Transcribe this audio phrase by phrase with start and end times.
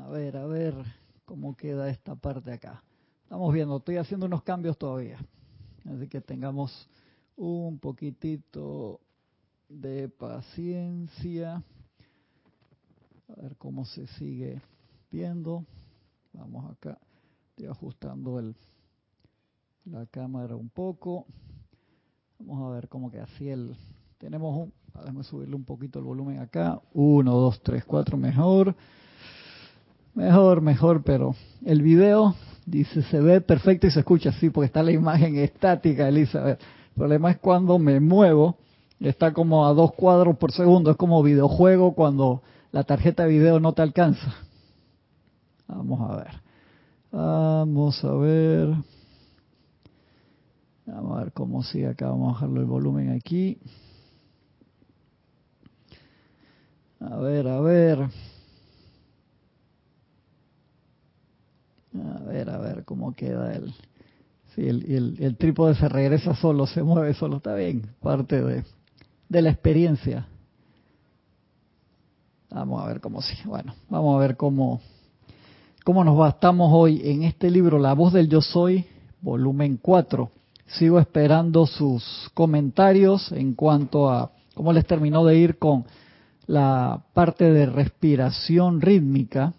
[0.00, 0.74] A ver, a ver
[1.26, 2.82] cómo queda esta parte acá.
[3.22, 5.18] Estamos viendo, estoy haciendo unos cambios todavía.
[5.84, 6.88] Así que tengamos
[7.36, 9.00] un poquitito
[9.68, 11.62] de paciencia.
[13.28, 14.62] A ver cómo se sigue
[15.10, 15.66] viendo.
[16.32, 16.98] Vamos acá.
[17.50, 18.56] Estoy ajustando el,
[19.84, 21.26] la cámara un poco.
[22.38, 23.76] Vamos a ver cómo que así el...
[24.16, 24.72] Tenemos un...
[24.94, 26.80] Déjame subirle un poquito el volumen acá.
[26.94, 28.74] Uno, dos, tres, cuatro, mejor.
[30.14, 32.34] Mejor, mejor, pero el video
[32.66, 36.60] dice se ve perfecto y se escucha así porque está la imagen estática, Elizabeth.
[36.60, 38.56] El problema es cuando me muevo,
[38.98, 42.42] está como a dos cuadros por segundo, es como videojuego cuando
[42.72, 44.34] la tarjeta de video no te alcanza.
[45.66, 46.50] Vamos a ver.
[47.12, 48.74] Vamos a ver.
[50.86, 52.08] Vamos a ver cómo sigue acá.
[52.08, 53.58] Vamos a bajarlo el volumen aquí.
[57.00, 58.08] A ver, a ver.
[61.94, 63.74] A ver, a ver cómo queda el...
[64.54, 68.64] Sí, el, el, trípode se regresa solo, se mueve solo, está bien, parte de,
[69.28, 70.26] de la experiencia.
[72.50, 73.36] Vamos a ver cómo sí.
[73.44, 74.80] Bueno, vamos a ver cómo,
[75.84, 78.86] cómo nos bastamos hoy en este libro, La voz del yo soy,
[79.20, 80.30] volumen 4.
[80.66, 85.84] Sigo esperando sus comentarios en cuanto a cómo les terminó de ir con
[86.46, 89.54] la parte de respiración rítmica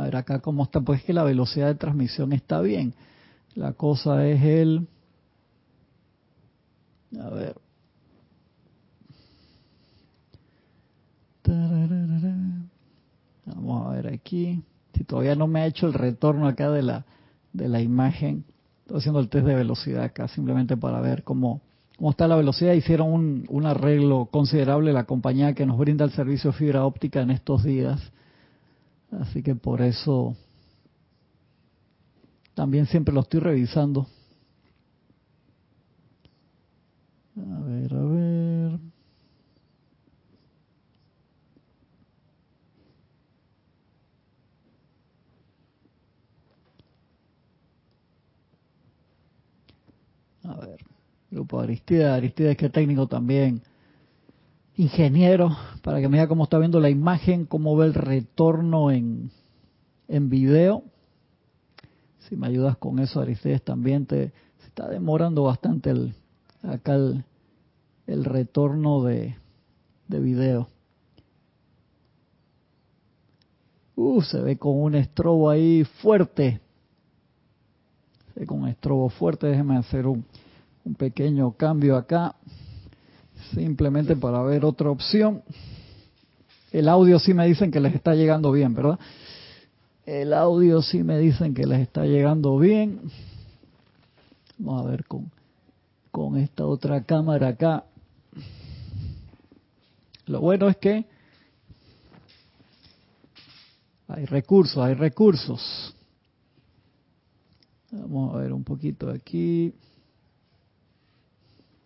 [0.00, 2.94] a ver acá cómo está, pues que la velocidad de transmisión está bien.
[3.54, 4.88] La cosa es el...
[7.20, 7.56] A ver.
[13.46, 14.62] Vamos a ver aquí.
[14.94, 17.04] Si todavía no me ha hecho el retorno acá de la,
[17.52, 18.44] de la imagen,
[18.80, 21.60] estoy haciendo el test de velocidad acá simplemente para ver cómo,
[21.96, 22.72] cómo está la velocidad.
[22.72, 27.22] Hicieron un, un arreglo considerable la compañía que nos brinda el servicio de fibra óptica
[27.22, 28.12] en estos días
[29.20, 30.36] Así que por eso
[32.54, 34.06] también siempre lo estoy revisando.
[37.36, 38.80] A ver, a ver.
[50.44, 50.78] A ver,
[51.30, 53.62] grupo Aristide, Aristide que técnico también
[54.76, 59.30] ingeniero para que me diga cómo está viendo la imagen, cómo ve el retorno en,
[60.08, 60.82] en video.
[62.20, 66.14] Si me ayudas con eso, Aristides, también te se está demorando bastante el
[66.62, 67.24] acá el,
[68.06, 69.36] el retorno de,
[70.08, 70.68] de video.
[73.96, 76.60] Uh, se ve con un estrobo ahí fuerte.
[78.32, 79.46] Se ve con un estrobo fuerte.
[79.46, 80.24] Déjeme hacer un,
[80.84, 82.34] un pequeño cambio acá
[83.52, 85.42] simplemente para ver otra opción.
[86.72, 88.98] El audio sí me dicen que les está llegando bien, ¿verdad?
[90.06, 93.00] El audio sí me dicen que les está llegando bien.
[94.58, 95.30] Vamos a ver con,
[96.10, 97.84] con esta otra cámara acá.
[100.26, 101.06] Lo bueno es que
[104.08, 105.94] hay recursos, hay recursos.
[107.90, 109.72] Vamos a ver un poquito aquí.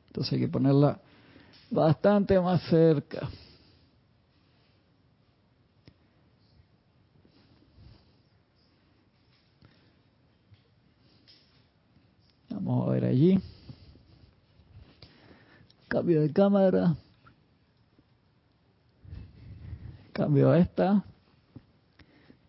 [0.09, 1.01] Entonces hay que ponerla
[1.71, 3.29] bastante más cerca.
[12.51, 13.41] Vamos a ver allí.
[15.89, 16.97] Cambio de cámara.
[20.13, 21.05] Cambio a esta.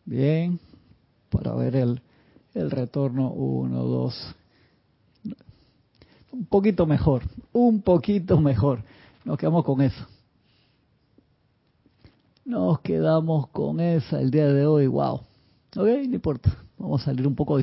[0.06, 0.60] Bien.
[1.30, 2.02] Para ver el,
[2.54, 3.32] el retorno.
[3.32, 4.36] Uno, dos.
[6.32, 7.24] Un poquito mejor.
[7.54, 8.84] Un poquito mejor.
[9.24, 10.06] Nos quedamos con eso.
[12.46, 14.88] Nos quedamos con esa el día de hoy.
[14.88, 15.16] Wow.
[15.76, 16.52] Ok, no importa.
[16.78, 17.58] Vamos a salir un poco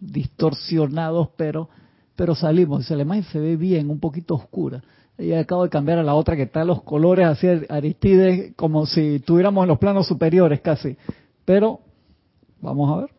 [0.00, 1.68] distorsionados, pero
[2.16, 2.88] pero salimos.
[2.90, 4.82] la imagen se ve bien, un poquito oscura.
[5.18, 9.20] Y acabo de cambiar a la otra que está los colores así Aristides, como si
[9.20, 10.96] tuviéramos en los planos superiores casi.
[11.44, 11.80] Pero
[12.60, 13.10] vamos a ver.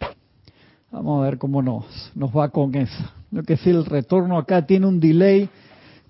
[0.92, 1.86] Vamos a ver cómo nos,
[2.16, 3.04] nos va con eso.
[3.32, 5.50] Lo que sí, el retorno acá tiene un delay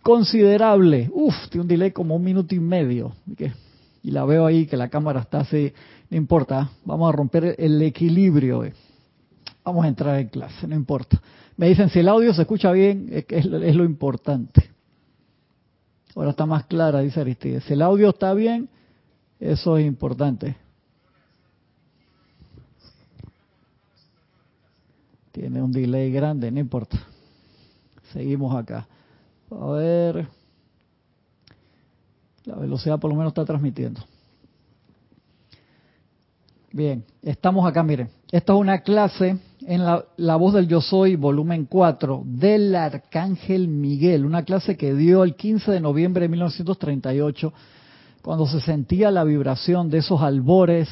[0.05, 1.09] considerable.
[1.11, 3.15] Uf, tiene un delay como un minuto y medio.
[4.03, 5.73] Y la veo ahí que la cámara está así.
[6.11, 8.63] No importa, vamos a romper el equilibrio.
[8.65, 8.73] Eh.
[9.63, 11.19] Vamos a entrar en clase, no importa.
[11.57, 14.69] Me dicen si el audio se escucha bien, es, es lo importante.
[16.15, 17.63] Ahora está más clara, dice Aristides.
[17.63, 18.69] Si el audio está bien,
[19.39, 20.55] eso es importante.
[25.31, 26.99] Tiene un delay grande, no importa.
[28.13, 28.87] Seguimos acá.
[29.51, 30.27] A ver.
[32.45, 34.01] La velocidad por lo menos está transmitiendo.
[36.71, 38.09] Bien, estamos acá, miren.
[38.31, 43.67] Esta es una clase en la, la, voz del Yo Soy, volumen 4, del Arcángel
[43.67, 47.53] Miguel, una clase que dio el 15 de noviembre de 1938,
[48.21, 50.89] cuando se sentía la vibración de esos albores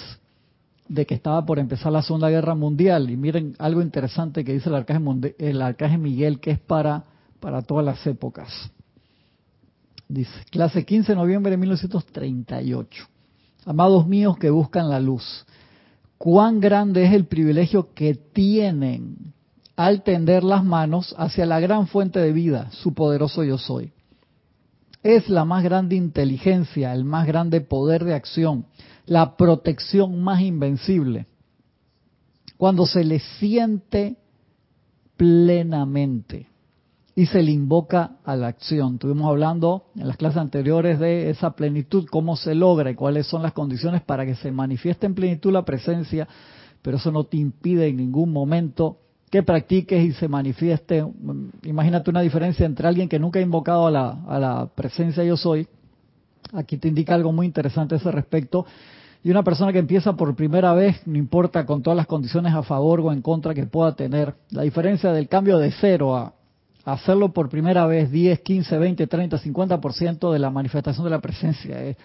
[0.88, 3.10] de que estaba por empezar la Segunda Guerra Mundial.
[3.10, 7.06] Y miren algo interesante que dice el Arcángel, el Arcángel Miguel, que es para,
[7.44, 8.72] para todas las épocas.
[10.08, 13.06] Dice, clase 15 de noviembre de 1938.
[13.66, 15.46] Amados míos que buscan la luz
[16.18, 19.34] cuán grande es el privilegio que tienen
[19.76, 23.92] al tender las manos hacia la gran fuente de vida, su poderoso yo soy.
[25.02, 28.68] Es la más grande inteligencia, el más grande poder de acción,
[29.06, 31.28] la protección más invencible.
[32.56, 34.16] Cuando se le siente
[35.18, 36.53] plenamente
[37.16, 38.96] y se le invoca a la acción.
[38.96, 43.44] Estuvimos hablando en las clases anteriores de esa plenitud, cómo se logra y cuáles son
[43.44, 46.28] las condiciones para que se manifieste en plenitud la presencia,
[46.82, 48.98] pero eso no te impide en ningún momento
[49.30, 51.06] que practiques y se manifieste.
[51.64, 55.68] Imagínate una diferencia entre alguien que nunca ha invocado a la, presencia yo soy,
[56.52, 58.66] aquí te indica algo muy interesante a ese respecto,
[59.24, 62.62] y una persona que empieza por primera vez, no importa con todas las condiciones a
[62.62, 66.34] favor o en contra que pueda tener, la diferencia del cambio de cero a
[66.86, 71.82] hacerlo por primera vez 10, 15, 20, 30, 50% de la manifestación de la presencia.
[71.84, 71.98] Es,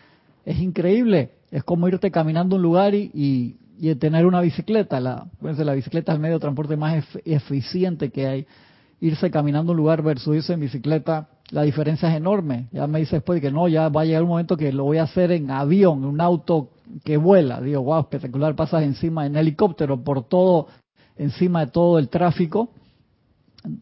[0.45, 1.33] es, increíble.
[1.51, 5.01] Es como irte caminando un lugar y, y, y tener una bicicleta.
[5.01, 8.47] La, pues la bicicleta es el medio de transporte más eficiente que hay.
[9.01, 12.67] Irse caminando un lugar versus irse en bicicleta, la diferencia es enorme.
[12.73, 14.99] Ya me dice después que no, ya va a llegar un momento que lo voy
[14.99, 16.71] a hacer en avión, en un auto
[17.05, 17.61] que vuela.
[17.61, 20.67] Digo, wow, espectacular, pasas encima en helicóptero por todo,
[21.17, 22.71] encima de todo el tráfico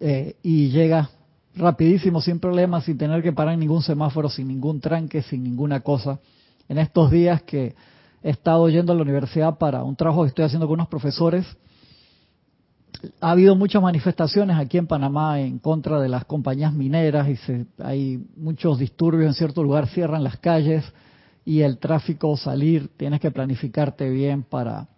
[0.01, 1.11] eh, y llega
[1.55, 5.81] rapidísimo, sin problemas, sin tener que parar en ningún semáforo, sin ningún tranque, sin ninguna
[5.81, 6.21] cosa.
[6.69, 7.75] En estos días que
[8.23, 11.47] he estado yendo a la universidad para un trabajo que estoy haciendo con unos profesores,
[13.21, 17.67] ha habido muchas manifestaciones aquí en Panamá en contra de las compañías mineras y se,
[17.79, 20.85] hay muchos disturbios en cierto lugar, cierran las calles
[21.45, 24.89] y el tráfico salir, tienes que planificarte bien para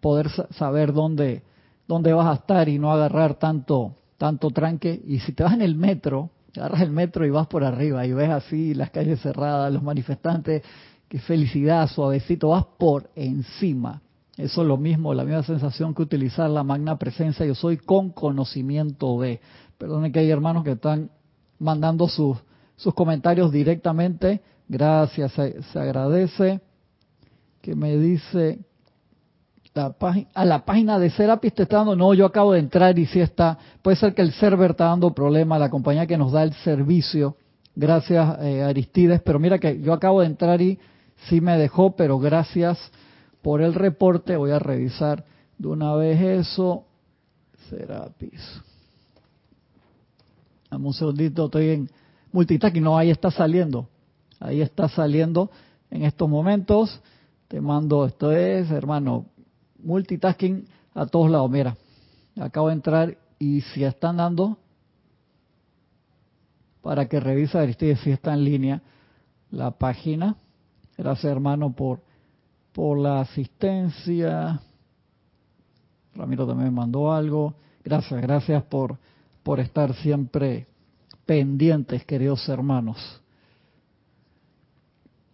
[0.00, 1.42] poder saber dónde,
[1.86, 5.00] dónde vas a estar y no agarrar tanto tanto tranque.
[5.06, 8.12] Y si te vas en el metro, agarras el metro y vas por arriba y
[8.12, 10.62] ves así las calles cerradas, los manifestantes,
[11.08, 14.02] qué felicidad, suavecito, vas por encima.
[14.36, 17.46] Eso es lo mismo, la misma sensación que utilizar la magna presencia.
[17.46, 19.40] Yo soy con conocimiento de.
[19.78, 21.10] Perdone que hay hermanos que están
[21.58, 22.36] mandando sus,
[22.76, 24.42] sus comentarios directamente.
[24.68, 26.60] Gracias, se, se agradece.
[27.60, 28.60] Que me dice
[29.78, 33.20] a la página de Serapis te está dando, no, yo acabo de entrar y si
[33.20, 36.52] está, puede ser que el server está dando problema, la compañía que nos da el
[36.54, 37.36] servicio,
[37.74, 40.78] gracias eh, Aristides, pero mira que yo acabo de entrar y
[41.28, 42.78] sí me dejó, pero gracias
[43.42, 45.24] por el reporte, voy a revisar
[45.56, 46.84] de una vez eso,
[47.68, 48.60] Serapis.
[50.70, 51.90] Dame un segundito, estoy en
[52.32, 53.88] multitasking, no, ahí está saliendo,
[54.40, 55.50] ahí está saliendo
[55.90, 57.00] en estos momentos,
[57.48, 59.26] te mando, esto es, hermano,
[59.78, 61.50] multitasking a todos lados.
[61.50, 61.76] Mira,
[62.40, 64.58] acabo de entrar y si están dando,
[66.82, 68.82] para que revisa Aristides si está en línea
[69.50, 70.36] la página.
[70.96, 72.00] Gracias hermano por,
[72.72, 74.60] por la asistencia.
[76.14, 77.54] Ramiro también me mandó algo.
[77.84, 78.98] Gracias, gracias por,
[79.42, 80.66] por estar siempre
[81.24, 83.22] pendientes, queridos hermanos.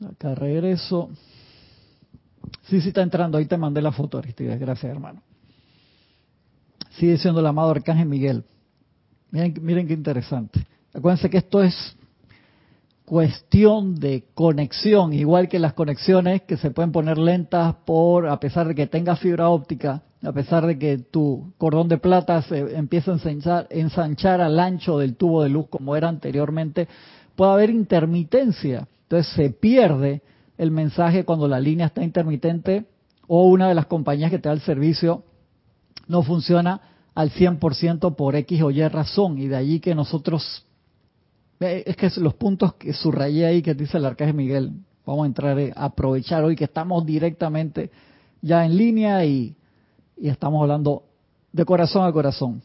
[0.04, 1.10] Acá regreso.
[2.62, 3.38] Sí, sí está entrando.
[3.38, 4.58] Ahí te mandé la foto, Aristides.
[4.58, 5.22] Gracias, hermano.
[6.90, 8.44] Sigue siendo el amado Arcángel Miguel.
[9.30, 10.66] Miren, miren qué interesante.
[10.92, 11.96] Acuérdense que esto es
[13.04, 18.68] cuestión de conexión, igual que las conexiones que se pueden poner lentas por, a pesar
[18.68, 23.10] de que tengas fibra óptica, a pesar de que tu cordón de plata se empieza
[23.10, 26.88] a ensanchar, ensanchar al ancho del tubo de luz como era anteriormente,
[27.36, 28.88] puede haber intermitencia.
[29.02, 30.22] Entonces se pierde
[30.58, 32.86] el mensaje cuando la línea está intermitente
[33.26, 35.24] o una de las compañías que te da el servicio
[36.06, 36.80] no funciona
[37.14, 39.38] al 100% por X o Y razón.
[39.38, 40.66] Y de allí que nosotros,
[41.60, 44.72] es que los puntos que subrayé ahí que dice el arcángel Miguel,
[45.06, 47.90] vamos a entrar a aprovechar hoy que estamos directamente
[48.42, 49.56] ya en línea y,
[50.16, 51.04] y estamos hablando
[51.52, 52.62] de corazón a corazón.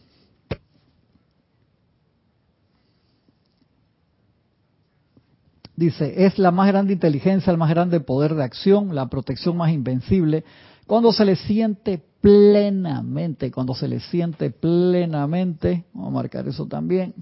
[5.80, 9.72] Dice, es la más grande inteligencia, el más grande poder de acción, la protección más
[9.72, 10.44] invencible,
[10.86, 17.14] cuando se le siente plenamente, cuando se le siente plenamente, vamos a marcar eso también,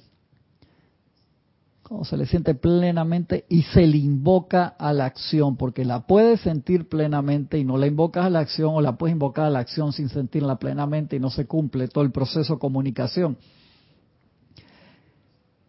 [1.83, 6.41] cuando se le siente plenamente y se le invoca a la acción, porque la puedes
[6.41, 9.59] sentir plenamente y no la invocas a la acción, o la puedes invocar a la
[9.59, 13.37] acción sin sentirla plenamente y no se cumple todo el proceso de comunicación.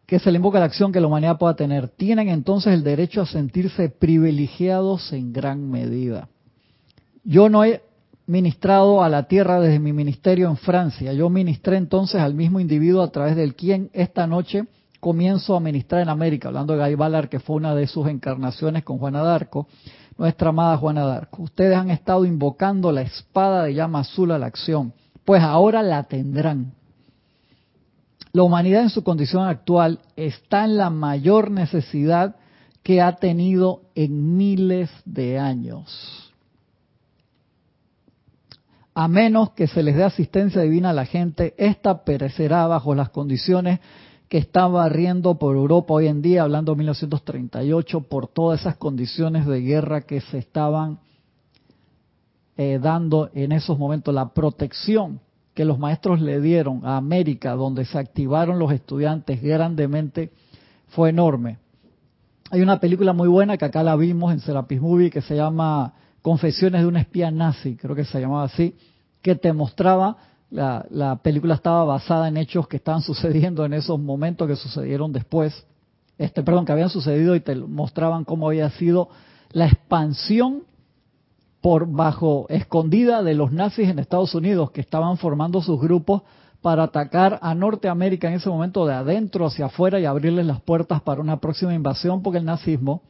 [0.09, 1.89] Que se le invoca la acción que la humanidad pueda tener.
[1.89, 6.31] Tienen entonces el derecho a sentirse privilegiados en gran medida.
[7.25, 7.83] Yo no he
[8.27, 11.13] ministrado a la tierra desde mi ministerio en Francia.
[11.13, 14.65] Yo ministré entonces al mismo individuo a través del quien esta noche
[14.99, 18.85] comienzo a ministrar en América, hablando de Guy Ballard, que fue una de sus encarnaciones
[18.85, 19.69] con Juana d'Arco,
[20.17, 21.43] nuestra amada Juana d'Arco.
[21.43, 24.95] Ustedes han estado invocando la espada de llama azul a la acción,
[25.27, 26.78] pues ahora la tendrán.
[28.39, 32.37] La humanidad en su condición actual está en la mayor necesidad
[32.85, 36.33] que ha tenido en miles de años.
[38.95, 43.09] A menos que se les dé asistencia divina a la gente, esta perecerá bajo las
[43.09, 43.81] condiciones
[44.29, 49.47] que está barriendo por Europa hoy en día, hablando de 1938, por todas esas condiciones
[49.47, 51.01] de guerra que se estaban
[52.57, 55.19] eh, dando en esos momentos, la protección
[55.59, 60.31] que los maestros le dieron a América, donde se activaron los estudiantes grandemente,
[60.91, 61.59] fue enorme.
[62.53, 65.95] Hay una película muy buena que acá la vimos en Serapis Movie que se llama
[66.23, 68.77] Confesiones de un espía nazi, creo que se llamaba así,
[69.21, 74.47] que te mostraba la, película estaba basada en hechos que estaban sucediendo en esos momentos
[74.47, 75.67] que sucedieron después,
[76.19, 79.09] este, perdón, que habían sucedido y te mostraban cómo había sido
[79.51, 80.63] la expansión
[81.61, 86.23] por bajo escondida de los nazis en Estados Unidos que estaban formando sus grupos
[86.63, 91.03] para atacar a Norteamérica en ese momento de adentro hacia afuera y abrirles las puertas
[91.03, 93.03] para una próxima invasión porque el nazismo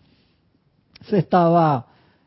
[1.02, 1.86] se estaba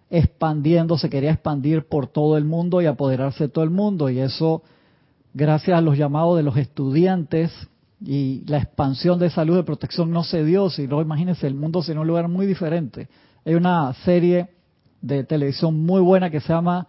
[0.09, 4.19] expandiendo, se quería expandir por todo el mundo y apoderarse de todo el mundo y
[4.19, 4.63] eso
[5.33, 7.51] gracias a los llamados de los estudiantes
[8.03, 11.99] y la expansión de salud y protección no se dio, sino imagínense, el mundo en
[11.99, 13.07] un lugar muy diferente.
[13.45, 14.49] Hay una serie
[15.01, 16.88] de televisión muy buena que se llama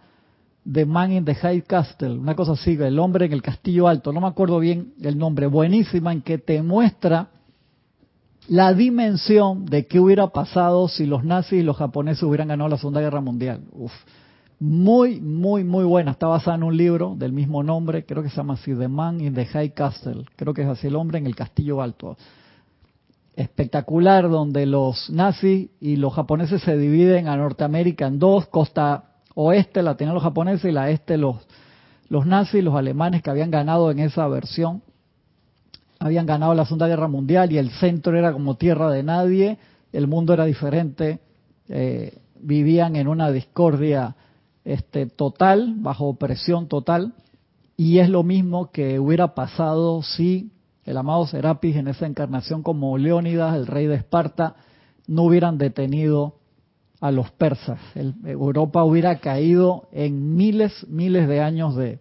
[0.71, 4.13] The Man in the High Castle, una cosa así, el hombre en el castillo alto,
[4.13, 7.29] no me acuerdo bien el nombre, buenísima, en que te muestra
[8.47, 12.77] la dimensión de qué hubiera pasado si los nazis y los japoneses hubieran ganado la
[12.77, 13.61] Segunda Guerra Mundial.
[13.71, 13.91] Uf,
[14.59, 16.11] muy, muy, muy buena.
[16.11, 19.19] Está basada en un libro del mismo nombre, creo que se llama así, The Man
[19.21, 20.25] in the High Castle.
[20.35, 22.17] Creo que es así el hombre en el castillo alto.
[23.35, 29.81] Espectacular, donde los nazis y los japoneses se dividen a Norteamérica en dos, costa oeste
[29.81, 31.37] la tenían los japoneses y la este los,
[32.09, 34.83] los nazis, los alemanes que habían ganado en esa versión.
[35.99, 39.57] Habían ganado la Segunda Guerra Mundial y el centro era como tierra de nadie,
[39.91, 41.19] el mundo era diferente,
[41.69, 44.15] eh, vivían en una discordia
[44.65, 47.13] este, total, bajo opresión total,
[47.77, 50.51] y es lo mismo que hubiera pasado si
[50.85, 54.55] el amado Serapis en esa encarnación como Leónidas, el rey de Esparta,
[55.07, 56.35] no hubieran detenido
[56.99, 57.79] a los persas.
[58.23, 61.99] Europa hubiera caído en miles, miles de años de,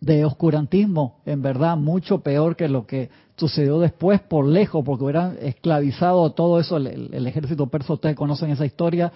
[0.00, 5.36] de oscurantismo, en verdad, mucho peor que lo que sucedió después por lejos, porque hubieran
[5.40, 9.12] esclavizado todo eso, el, el ejército persa, ustedes conocen esa historia,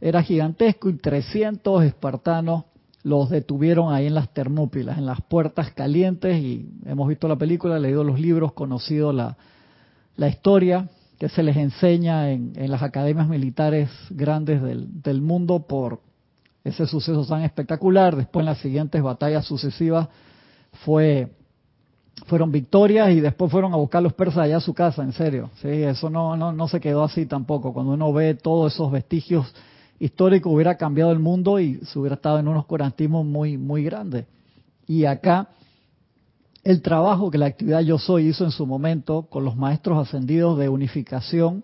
[0.00, 2.64] era gigantesco y 300 espartanos
[3.02, 7.78] los detuvieron ahí en las Termópilas, en las puertas calientes y hemos visto la película,
[7.78, 9.36] leído los libros, conocido la,
[10.16, 10.88] la historia
[11.18, 16.00] que se les enseña en, en las academias militares grandes del, del, mundo por
[16.64, 18.16] ese suceso tan espectacular.
[18.16, 20.08] Después en las siguientes batallas sucesivas
[20.84, 21.30] fue
[22.26, 25.50] fueron victorias y después fueron a buscar los persas allá a su casa, en serio.
[25.62, 27.72] Sí, eso no, no, no se quedó así tampoco.
[27.72, 29.52] Cuando uno ve todos esos vestigios
[30.00, 34.26] histórico hubiera cambiado el mundo y se hubiera estado en unos curantismos muy, muy grandes.
[34.86, 35.50] Y acá,
[36.64, 40.58] el trabajo que la actividad Yo Soy hizo en su momento con los maestros ascendidos
[40.58, 41.62] de unificación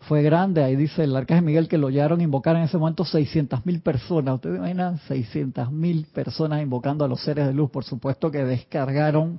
[0.00, 0.64] fue grande.
[0.64, 3.80] Ahí dice el arcángel Miguel que lo llegaron a invocar en ese momento 600 mil
[3.80, 4.34] personas.
[4.34, 7.70] ¿Ustedes imaginan 600 mil personas invocando a los seres de luz?
[7.70, 9.38] Por supuesto que descargaron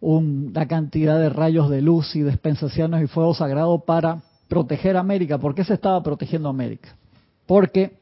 [0.00, 5.38] una cantidad de rayos de luz y dispensaciones y fuego sagrado para proteger América.
[5.38, 6.96] ¿Por qué se estaba protegiendo América?
[7.46, 7.98] Porque,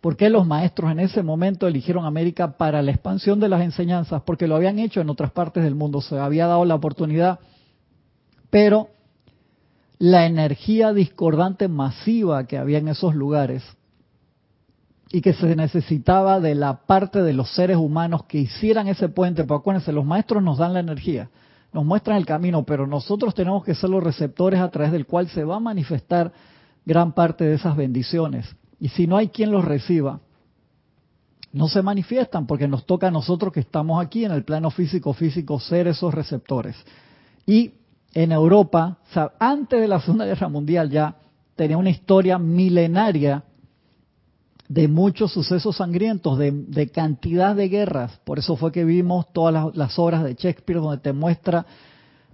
[0.00, 4.22] porque los maestros en ese momento eligieron América para la expansión de las enseñanzas?
[4.22, 7.40] Porque lo habían hecho en otras partes del mundo, se había dado la oportunidad,
[8.50, 8.88] pero
[9.98, 13.62] la energía discordante masiva que había en esos lugares
[15.12, 19.44] y que se necesitaba de la parte de los seres humanos que hicieran ese puente,
[19.44, 21.28] porque acuérdense, los maestros nos dan la energía,
[21.72, 25.28] nos muestran el camino, pero nosotros tenemos que ser los receptores a través del cual
[25.28, 26.32] se va a manifestar
[26.84, 28.56] gran parte de esas bendiciones.
[28.80, 30.20] Y si no hay quien los reciba,
[31.52, 35.12] no se manifiestan porque nos toca a nosotros que estamos aquí en el plano físico,
[35.12, 36.76] físico, ser esos receptores.
[37.46, 37.74] Y
[38.14, 38.98] en Europa,
[39.38, 41.16] antes de la Segunda Guerra Mundial ya
[41.56, 43.44] tenía una historia milenaria
[44.70, 48.20] de muchos sucesos sangrientos, de, cantidad de guerras.
[48.22, 51.66] Por eso fue que vimos todas las, las, obras de Shakespeare donde te muestra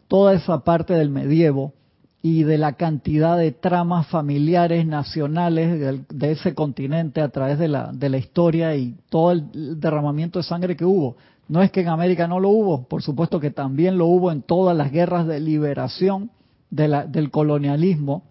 [0.06, 1.72] toda esa parte del medievo
[2.20, 7.90] y de la cantidad de tramas familiares, nacionales de, ese continente a través de la,
[7.90, 11.16] de la historia y todo el derramamiento de sangre que hubo.
[11.48, 14.42] No es que en América no lo hubo, por supuesto que también lo hubo en
[14.42, 16.30] todas las guerras de liberación
[16.68, 18.24] del colonialismo,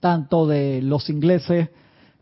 [0.00, 1.68] tanto de los ingleses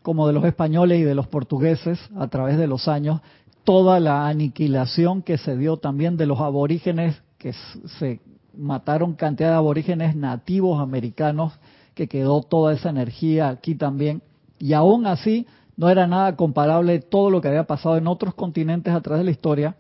[0.03, 3.21] como de los españoles y de los portugueses a través de los años,
[3.65, 7.55] toda la aniquilación que se dio también de los aborígenes que
[7.99, 8.21] se
[8.57, 11.59] mataron cantidad de aborígenes nativos americanos,
[11.95, 14.23] que quedó toda esa energía aquí también.
[14.59, 18.93] Y aún así no era nada comparable todo lo que había pasado en otros continentes
[18.93, 19.77] a través de la historia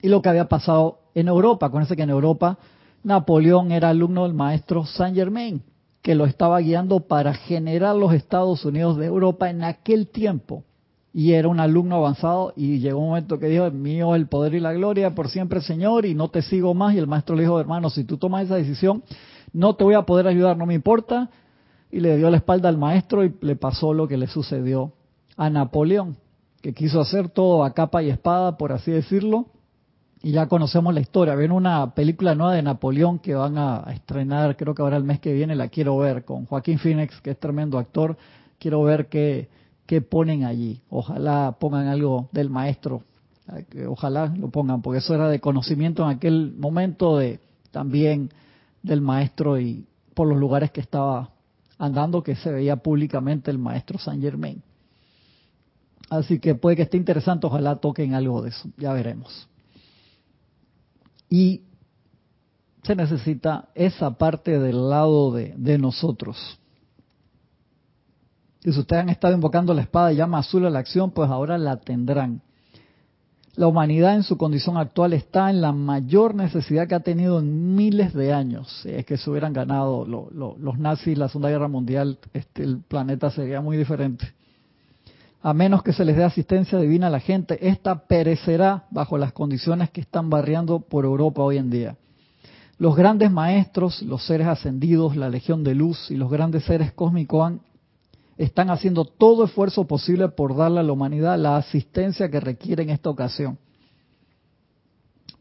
[0.00, 1.66] y lo que había pasado en Europa.
[1.66, 2.58] Acuérdense que en Europa
[3.02, 5.62] Napoleón era alumno del maestro Saint Germain,
[6.06, 10.62] que lo estaba guiando para generar los Estados Unidos de Europa en aquel tiempo
[11.12, 14.60] y era un alumno avanzado y llegó un momento que dijo, mío el poder y
[14.60, 17.58] la gloria por siempre Señor y no te sigo más y el maestro le dijo,
[17.58, 19.02] hermano, si tú tomas esa decisión,
[19.52, 21.28] no te voy a poder ayudar, no me importa.
[21.90, 24.92] Y le dio la espalda al maestro y le pasó lo que le sucedió
[25.36, 26.18] a Napoleón,
[26.62, 29.46] que quiso hacer todo a capa y espada, por así decirlo,
[30.22, 31.34] y ya conocemos la historia.
[31.34, 35.20] Ven una película nueva de Napoleón que van a estrenar, creo que ahora el mes
[35.20, 38.16] que viene la quiero ver, con Joaquín Phoenix, que es tremendo actor.
[38.58, 39.48] Quiero ver qué,
[39.86, 40.80] que ponen allí.
[40.90, 43.02] Ojalá pongan algo del maestro,
[43.88, 48.30] ojalá lo pongan, porque eso era de conocimiento en aquel momento de también
[48.82, 51.30] del maestro y por los lugares que estaba
[51.78, 54.62] andando que se veía públicamente el maestro Saint Germain.
[56.08, 59.48] Así que puede que esté interesante, ojalá toquen algo de eso, ya veremos.
[61.28, 61.62] Y
[62.82, 66.58] se necesita esa parte del lado de, nosotros
[68.66, 71.30] y si ustedes han estado invocando la espada y llama azul a la acción, pues
[71.30, 72.42] ahora la tendrán.
[73.54, 77.76] La humanidad en su condición actual está en la mayor necesidad que ha tenido en
[77.76, 78.80] miles de años.
[78.82, 83.30] Si es que se hubieran ganado los nazis la Segunda Guerra Mundial, este, el planeta
[83.30, 84.34] sería muy diferente.
[85.42, 89.32] A menos que se les dé asistencia divina a la gente, esta perecerá bajo las
[89.32, 91.96] condiciones que están barriando por Europa hoy en día.
[92.78, 97.46] Los grandes maestros, los seres ascendidos, la Legión de Luz y los grandes seres cósmicos
[97.46, 97.60] han
[98.38, 102.90] están haciendo todo esfuerzo posible por darle a la humanidad la asistencia que requiere en
[102.90, 103.58] esta ocasión.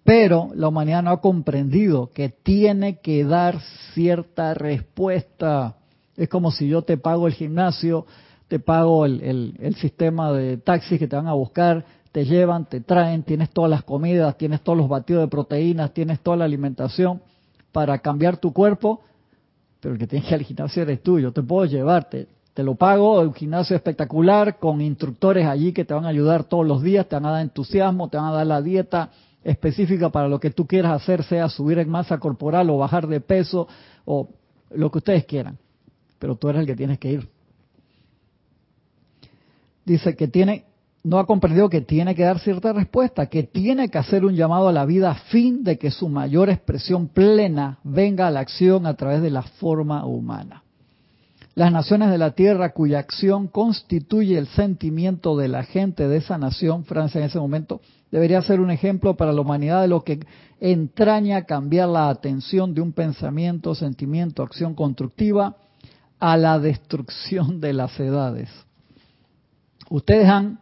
[0.03, 3.59] Pero la humanidad no ha comprendido que tiene que dar
[3.93, 5.77] cierta respuesta.
[6.15, 8.05] Es como si yo te pago el gimnasio,
[8.47, 12.81] te pago el, el, sistema de taxis que te van a buscar, te llevan, te
[12.81, 17.21] traen, tienes todas las comidas, tienes todos los batidos de proteínas, tienes toda la alimentación
[17.71, 19.01] para cambiar tu cuerpo,
[19.79, 22.63] pero el que tienes que ir al gimnasio eres tú, yo te puedo llevarte, te
[22.63, 26.81] lo pago, un gimnasio espectacular con instructores allí que te van a ayudar todos los
[26.81, 29.09] días, te van a dar entusiasmo, te van a dar la dieta
[29.43, 33.19] específica para lo que tú quieras hacer, sea subir en masa corporal o bajar de
[33.19, 33.67] peso
[34.05, 34.29] o
[34.71, 35.57] lo que ustedes quieran.
[36.17, 37.34] Pero tú eres el que tienes que ir.
[39.85, 40.65] Dice que tiene,
[41.03, 44.67] no ha comprendido que tiene que dar cierta respuesta, que tiene que hacer un llamado
[44.67, 48.87] a la vida a fin de que su mayor expresión plena venga a la acción
[48.87, 50.63] a través de la forma humana.
[51.53, 56.37] Las naciones de la tierra cuya acción constituye el sentimiento de la gente de esa
[56.37, 57.79] nación, Francia en ese momento,
[58.11, 60.19] debería ser un ejemplo para la humanidad de lo que
[60.59, 65.55] entraña cambiar la atención de un pensamiento, sentimiento, acción constructiva
[66.19, 68.64] a la destrucción de las edades.
[69.89, 70.59] Ustedes han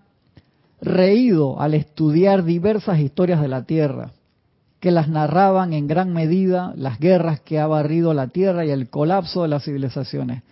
[0.82, 4.12] reído al estudiar diversas historias de la tierra,
[4.80, 8.90] que las narraban en gran medida las guerras que ha barrido la tierra y el
[8.90, 10.44] colapso de las civilizaciones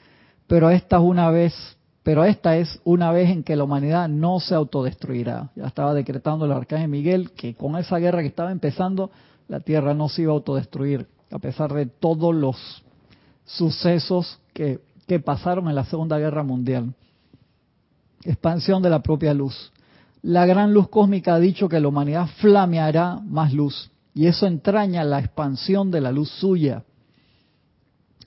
[0.52, 4.42] pero esta es una vez, pero esta es una vez en que la humanidad no
[4.42, 5.50] se autodestruirá.
[5.56, 9.12] Ya estaba decretando el arcángel Miguel que con esa guerra que estaba empezando,
[9.48, 12.84] la Tierra no se iba a autodestruir, a pesar de todos los
[13.46, 16.94] sucesos que, que pasaron en la Segunda Guerra Mundial.
[18.24, 19.72] Expansión de la propia luz.
[20.22, 25.04] La gran luz cósmica ha dicho que la humanidad flameará más luz, y eso entraña
[25.04, 26.84] la expansión de la luz suya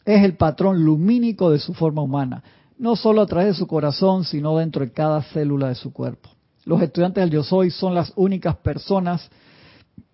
[0.04, 2.42] es el patrón lumínico de su forma humana,
[2.78, 6.30] no solo a través de su corazón, sino dentro de cada célula de su cuerpo.
[6.64, 9.30] Los estudiantes del Yo Soy son las únicas personas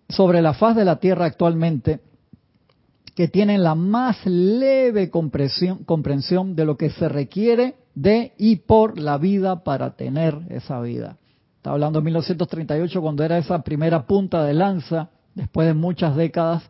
[0.08, 2.00] sobre la faz de la Tierra actualmente
[3.20, 9.18] que tienen la más leve comprensión de lo que se requiere de y por la
[9.18, 11.18] vida para tener esa vida.
[11.58, 16.62] Está hablando de 1938 cuando era esa primera punta de lanza, después de muchas décadas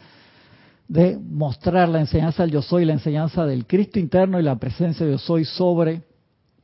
[0.89, 5.07] de mostrar la enseñanza del yo soy, la enseñanza del Cristo interno y la presencia
[5.07, 6.03] de yo soy sobre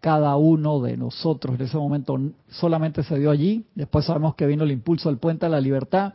[0.00, 1.54] cada uno de nosotros.
[1.60, 2.18] En ese momento
[2.48, 6.14] solamente se dio allí, después sabemos que vino el impulso del puente a la libertad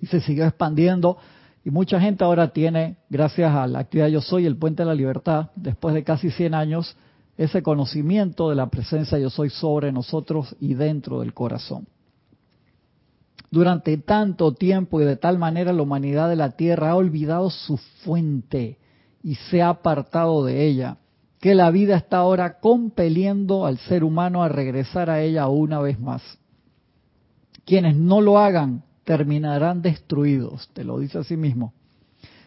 [0.00, 1.18] y se siguió expandiendo
[1.64, 4.94] y mucha gente ahora tiene, gracias a la actividad Yo Soy, el Puente de la
[4.94, 6.96] Libertad, después de casi 100 años,
[7.36, 11.86] ese conocimiento de la presencia Yo Soy sobre nosotros y dentro del corazón.
[13.50, 17.76] Durante tanto tiempo y de tal manera la humanidad de la Tierra ha olvidado su
[17.76, 18.78] fuente
[19.22, 20.96] y se ha apartado de ella,
[21.40, 25.98] que la vida está ahora compeliendo al ser humano a regresar a ella una vez
[25.98, 26.22] más.
[27.66, 31.72] Quienes no lo hagan terminarán destruidos, te lo dice a sí mismo.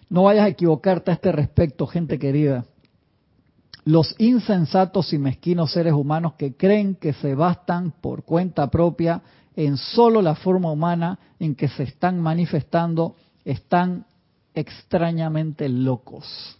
[0.09, 2.63] No vayas a equivocarte a este respecto, gente querida.
[3.83, 9.21] Los insensatos y mezquinos seres humanos que creen que se bastan por cuenta propia
[9.57, 14.05] en solo la forma humana en que se están manifestando, están
[14.53, 16.57] extrañamente locos.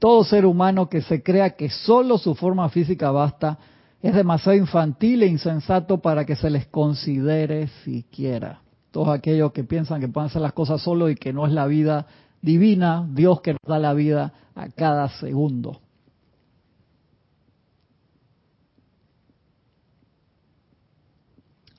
[0.00, 3.60] Todo ser humano que se crea que solo su forma física basta
[4.02, 8.61] es demasiado infantil e insensato para que se les considere siquiera
[8.92, 11.66] todos aquellos que piensan que pueden hacer las cosas solo y que no es la
[11.66, 12.06] vida
[12.42, 15.80] divina, Dios que nos da la vida a cada segundo.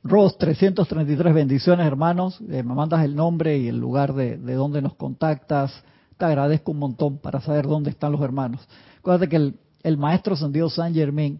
[0.04, 2.41] Ros, 333 bendiciones, hermanos.
[2.49, 5.71] Eh, me mandas el nombre y el lugar de, de, donde nos contactas.
[6.17, 8.60] Te agradezco un montón para saber dónde están los hermanos.
[8.99, 11.39] Acuérdate que el, maestro Sendido San Germain,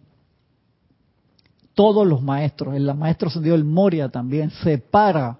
[1.74, 5.40] todos los maestros, el maestro Sendido el Moria también, separa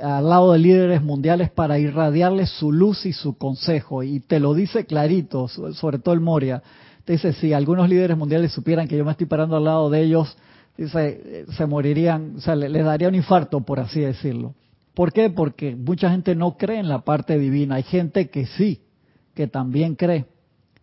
[0.00, 4.02] al lado de líderes mundiales para irradiarles su luz y su consejo.
[4.02, 6.62] Y te lo dice clarito, sobre todo el Moria.
[7.04, 10.02] Te dice, si algunos líderes mundiales supieran que yo me estoy parando al lado de
[10.02, 10.36] ellos,
[10.76, 14.54] se morirían, o sea, les daría un infarto, por así decirlo.
[14.94, 15.30] ¿Por qué?
[15.30, 17.76] Porque mucha gente no cree en la parte divina.
[17.76, 18.82] Hay gente que sí,
[19.34, 20.26] que también cree,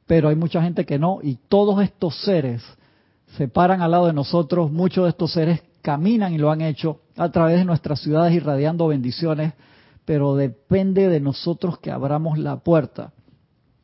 [0.08, 1.20] pero hay mucha gente que no.
[1.22, 2.64] Y todos estos seres
[3.38, 7.02] se paran al lado de nosotros, muchos de estos seres caminan y lo han hecho
[7.20, 9.54] a través de nuestras ciudades irradiando bendiciones,
[10.06, 13.12] pero depende de nosotros que abramos la puerta.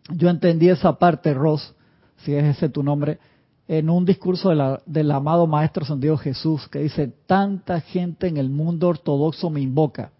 [0.09, 1.75] Yo entendí esa parte, Ross,
[2.23, 3.19] si es ese tu nombre,
[3.67, 4.53] en un discurso
[4.85, 9.59] del amado Maestro San Dios Jesús, que dice, tanta gente en el mundo ortodoxo me
[9.59, 10.13] invoca,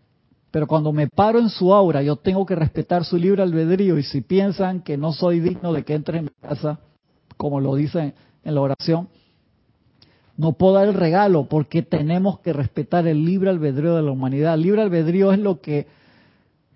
[0.52, 4.04] pero cuando me paro en su aura, yo tengo que respetar su libre albedrío y
[4.04, 6.80] si piensan que no soy digno de que entre en mi casa,
[7.38, 9.08] como lo dice en la oración,
[10.38, 14.56] no puedo dar el regalo porque tenemos que respetar el libre albedrío de la humanidad.
[14.56, 15.88] El libre albedrío es lo que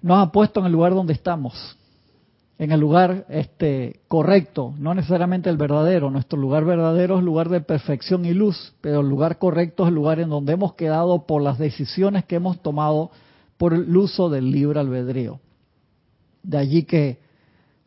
[0.01, 1.77] nos ha puesto en el lugar donde estamos,
[2.57, 6.09] en el lugar este correcto, no necesariamente el verdadero.
[6.09, 9.89] Nuestro lugar verdadero es el lugar de perfección y luz, pero el lugar correcto es
[9.89, 13.11] el lugar en donde hemos quedado por las decisiones que hemos tomado
[13.57, 15.39] por el uso del libre albedrío.
[16.43, 17.19] De allí que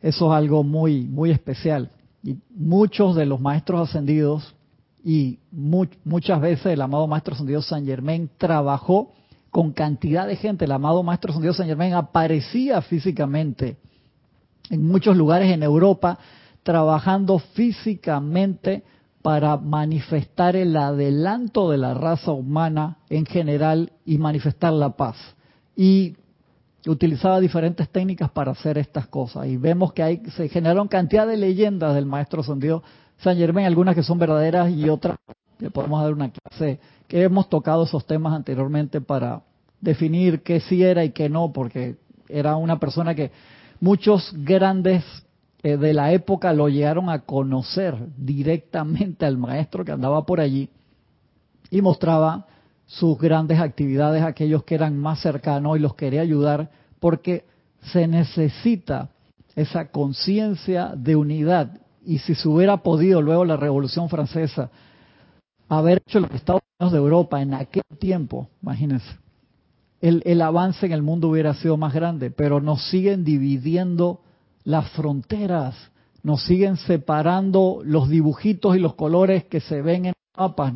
[0.01, 1.89] eso es algo muy muy especial.
[2.23, 4.55] Y muchos de los maestros ascendidos
[5.03, 9.11] y muchas veces el amado Maestro San Dios San Germain trabajó
[9.51, 10.65] con cantidad de gente.
[10.65, 13.77] El amado Maestro San Dios San Germain aparecía físicamente
[14.69, 16.17] en muchos lugares en Europa,
[16.63, 18.83] trabajando físicamente
[19.21, 25.17] para manifestar el adelanto de la raza humana en general y manifestar la paz.
[25.75, 26.15] Y
[26.87, 29.47] utilizaba diferentes técnicas para hacer estas cosas.
[29.47, 32.81] Y vemos que hay, se generaron cantidad de leyendas del Maestro San Dios
[33.19, 35.17] San Germán, algunas que son verdaderas y otras
[35.57, 39.43] que podemos dar una clase, que hemos tocado esos temas anteriormente para
[39.79, 41.97] definir qué sí era y qué no, porque
[42.27, 43.31] era una persona que
[43.79, 45.03] muchos grandes
[45.61, 50.69] eh, de la época lo llegaron a conocer directamente al maestro que andaba por allí
[51.69, 52.47] y mostraba
[52.85, 57.45] sus grandes actividades a aquellos que eran más cercanos y los quería ayudar porque
[57.91, 59.09] se necesita
[59.55, 64.69] esa conciencia de unidad y si se hubiera podido luego la Revolución Francesa
[65.69, 69.17] haber hecho los Estados Unidos de Europa en aquel tiempo, imagínense,
[70.01, 74.19] el, avance en el mundo hubiera sido más grande, pero nos siguen dividiendo
[74.65, 75.75] las fronteras,
[76.23, 80.73] nos siguen separando los dibujitos y los colores que se ven en el mapa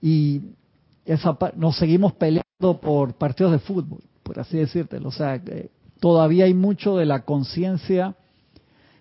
[0.00, 0.40] y
[1.04, 5.08] esa, nos seguimos peleando por partidos de fútbol, por así decírtelo.
[5.08, 5.40] O sea,
[6.00, 8.14] todavía hay mucho de la conciencia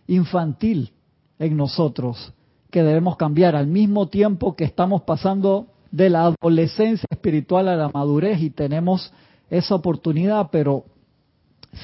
[0.08, 0.92] infantil
[1.40, 2.34] en nosotros
[2.72, 7.90] que debemos cambiar al mismo tiempo que estamos pasando de la adolescencia espiritual a la
[7.90, 9.14] madurez y tenemos
[9.50, 10.86] esa oportunidad, pero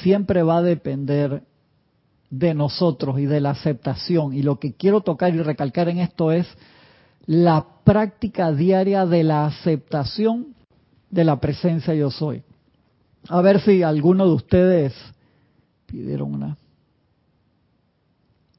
[0.01, 1.43] siempre va a depender
[2.29, 4.33] de nosotros y de la aceptación.
[4.33, 6.47] Y lo que quiero tocar y recalcar en esto es
[7.25, 10.47] la práctica diaria de la aceptación
[11.09, 12.43] de la presencia yo soy.
[13.29, 14.93] A ver si alguno de ustedes
[15.85, 16.57] pidieron una.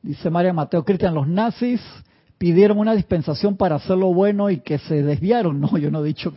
[0.04, 1.80] Dice María Mateo Cristian, los nazis
[2.36, 5.60] pidieron una dispensación para hacer lo bueno y que se desviaron.
[5.64, 6.34] No, yo no he dicho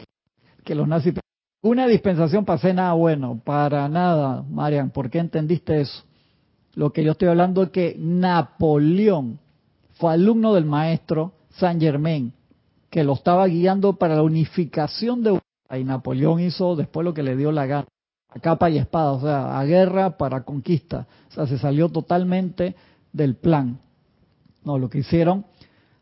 [0.64, 1.16] que, los nazis...
[1.62, 4.92] Una dispensación para hacer nada bueno, para nada, Marian.
[4.92, 6.04] ¿Por qué entendiste eso?
[6.76, 9.40] Lo que yo estoy hablando es que Napoleón
[9.96, 12.32] fue alumno del maestro Saint Germain,
[12.90, 15.78] que lo estaba guiando para la unificación de Europa.
[15.78, 17.88] Y Napoleón hizo después lo que le dio la gana,
[18.30, 21.06] a capa y espada, o sea, a guerra para conquista.
[21.32, 22.76] O sea, se salió totalmente
[23.18, 23.80] del plan.
[24.64, 25.46] No, lo que hicieron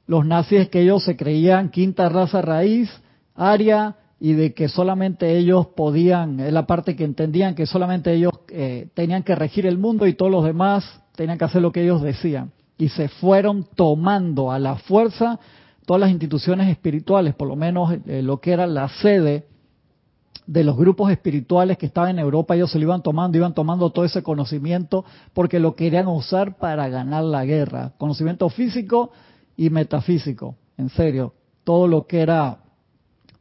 [0.08, 2.90] los nazis es que ellos se creían quinta raza raíz,
[3.34, 8.34] aria, y de que solamente ellos podían, es la parte que entendían que solamente ellos
[8.50, 11.84] eh, tenían que regir el mundo y todos los demás tenían que hacer lo que
[11.84, 12.52] ellos decían.
[12.78, 15.40] Y se fueron tomando a la fuerza
[15.86, 19.48] todas las instituciones espirituales, por lo menos eh, lo que era la sede
[20.48, 23.90] de los grupos espirituales que estaban en Europa, ellos se lo iban tomando, iban tomando
[23.90, 27.94] todo ese conocimiento porque lo querían usar para ganar la guerra.
[27.98, 29.12] Conocimiento físico
[29.58, 31.34] y metafísico, en serio.
[31.64, 32.60] Todo lo que era,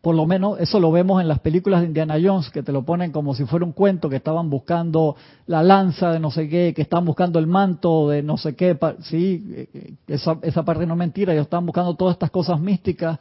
[0.01, 2.85] por lo menos eso lo vemos en las películas de Indiana Jones, que te lo
[2.85, 5.15] ponen como si fuera un cuento, que estaban buscando
[5.47, 8.79] la lanza de no sé qué, que estaban buscando el manto de no sé qué.
[9.03, 13.19] Sí, eh, esa, esa parte no es mentira, ellos estaban buscando todas estas cosas místicas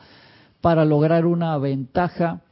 [0.62, 2.43] para lograr una ventaja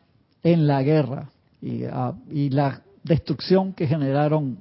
[0.43, 1.29] en la guerra
[1.61, 4.59] y, ah, y la destrucción que generaron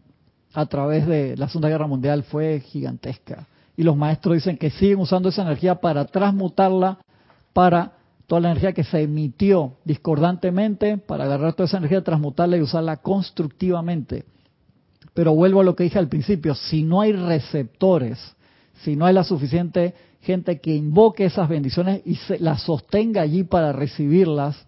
[0.53, 3.47] a través de la Segunda Guerra Mundial fue gigantesca.
[3.77, 6.99] Y los maestros dicen que siguen usando esa energía para transmutarla
[7.53, 7.93] para
[8.27, 12.99] toda la energía que se emitió discordantemente, para agarrar toda esa energía, transmutarla y usarla
[12.99, 14.25] constructivamente.
[15.15, 18.19] Pero vuelvo a lo que dije al principio, si no hay receptores,
[18.83, 23.43] si no hay la suficiente gente que invoque esas bendiciones y se las sostenga allí
[23.43, 24.65] para recibirlas,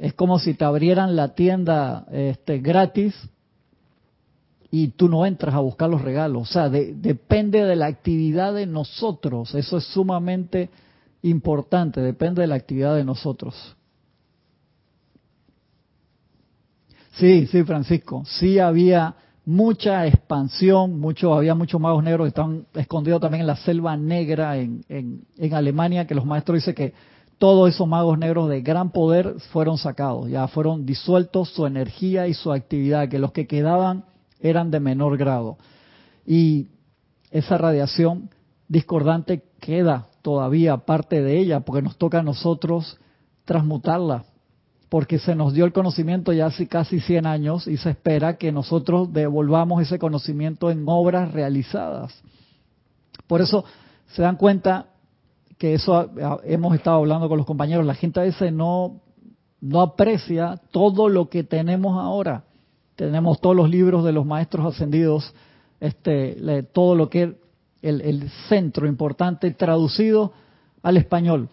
[0.00, 3.14] es como si te abrieran la tienda este, gratis
[4.70, 6.48] y tú no entras a buscar los regalos.
[6.48, 9.54] O sea, depende de la actividad de nosotros.
[9.54, 10.70] Eso es sumamente
[11.20, 12.00] importante.
[12.00, 13.76] Depende de la actividad de nosotros.
[17.12, 18.22] Sí, sí, Francisco.
[18.24, 23.56] Sí había mucha expansión, mucho, había muchos magos negros que estaban escondidos también en la
[23.56, 26.94] selva negra en, en, en Alemania, que los maestros dicen que
[27.40, 32.34] todos esos magos negros de gran poder fueron sacados, ya fueron disueltos su energía y
[32.34, 34.04] su actividad, que los que quedaban
[34.40, 35.56] eran de menor grado.
[36.26, 36.68] Y
[37.30, 38.28] esa radiación
[38.68, 42.98] discordante queda todavía parte de ella, porque nos toca a nosotros
[43.46, 44.24] transmutarla,
[44.90, 48.52] porque se nos dio el conocimiento ya hace casi 100 años y se espera que
[48.52, 52.12] nosotros devolvamos ese conocimiento en obras realizadas.
[53.26, 53.64] Por eso
[54.08, 54.88] se dan cuenta
[55.60, 56.10] que eso
[56.44, 59.02] hemos estado hablando con los compañeros, la gente a veces no,
[59.60, 62.44] no aprecia todo lo que tenemos ahora.
[62.96, 65.34] Tenemos todos los libros de los maestros ascendidos,
[65.78, 67.36] este, todo lo que
[67.82, 70.32] el, el centro importante traducido
[70.82, 71.50] al español.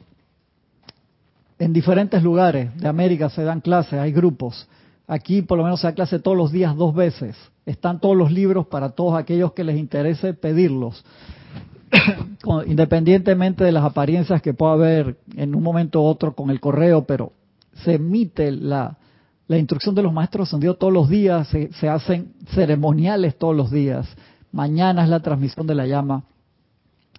[1.59, 4.69] En diferentes lugares de América se dan clases, hay grupos.
[5.05, 7.35] Aquí por lo menos se da clase todos los días dos veces.
[7.65, 11.03] Están todos los libros para todos aquellos que les interese pedirlos.
[12.67, 17.05] independientemente de las apariencias que pueda haber en un momento u otro con el correo,
[17.05, 17.33] pero
[17.83, 18.97] se emite la,
[19.47, 23.71] la instrucción de los maestros ascendidos todos los días, se, se, hacen ceremoniales todos los
[23.71, 24.07] días.
[24.51, 26.23] Mañana es la transmisión de la llama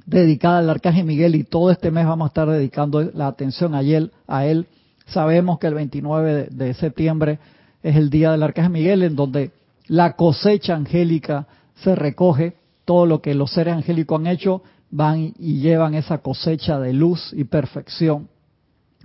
[0.07, 3.83] dedicada al Arcángel Miguel y todo este mes vamos a estar dedicando la atención a
[3.83, 4.12] él.
[4.27, 4.67] A él.
[5.07, 7.38] Sabemos que el 29 de, de septiembre
[7.83, 9.53] es el día del Arcángel Miguel en donde
[9.87, 11.47] la cosecha angélica
[11.83, 12.57] se recoge
[12.88, 17.35] todo lo que los seres angélicos han hecho, van y llevan esa cosecha de luz
[17.35, 18.29] y perfección.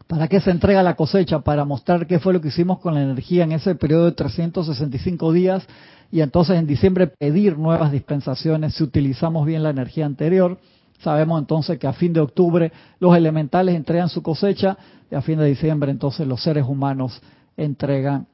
[0.07, 1.41] ¿Para qué se entrega la cosecha?
[1.41, 5.33] Para mostrar qué fue lo que hicimos con la energía en ese periodo de 365
[5.33, 5.67] días
[6.13, 10.59] y entonces en diciembre pedir nuevas dispensaciones si utilizamos bien la energía anterior.
[10.99, 14.77] Sabemos entonces que a fin de octubre los elementales entregan su cosecha
[15.11, 17.21] y a fin de diciembre entonces los seres humanos
[17.57, 18.27] entregan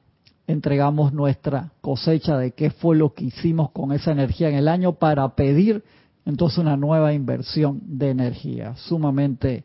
[0.50, 4.94] entregamos nuestra cosecha de qué fue lo que hicimos con esa energía en el año
[4.94, 5.84] para pedir
[6.26, 9.64] entonces una nueva inversión de energía, sumamente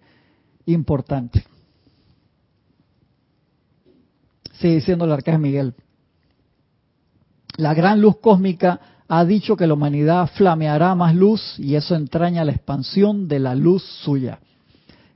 [0.66, 1.44] importante.
[4.54, 5.74] Sigue diciendo el arcángel Miguel.
[7.58, 12.46] La gran luz cósmica ha dicho que la humanidad flameará más luz y eso entraña
[12.46, 14.40] la expansión de la luz suya.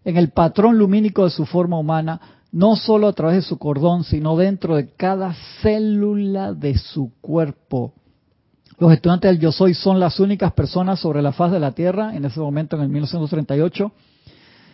[0.04, 4.04] En el patrón lumínico de su forma humana, no solo a través de su cordón,
[4.04, 7.94] sino dentro de cada célula de su cuerpo.
[8.80, 12.16] Los estudiantes del Yo Soy son las únicas personas sobre la faz de la Tierra,
[12.16, 13.92] en ese momento en el 1938,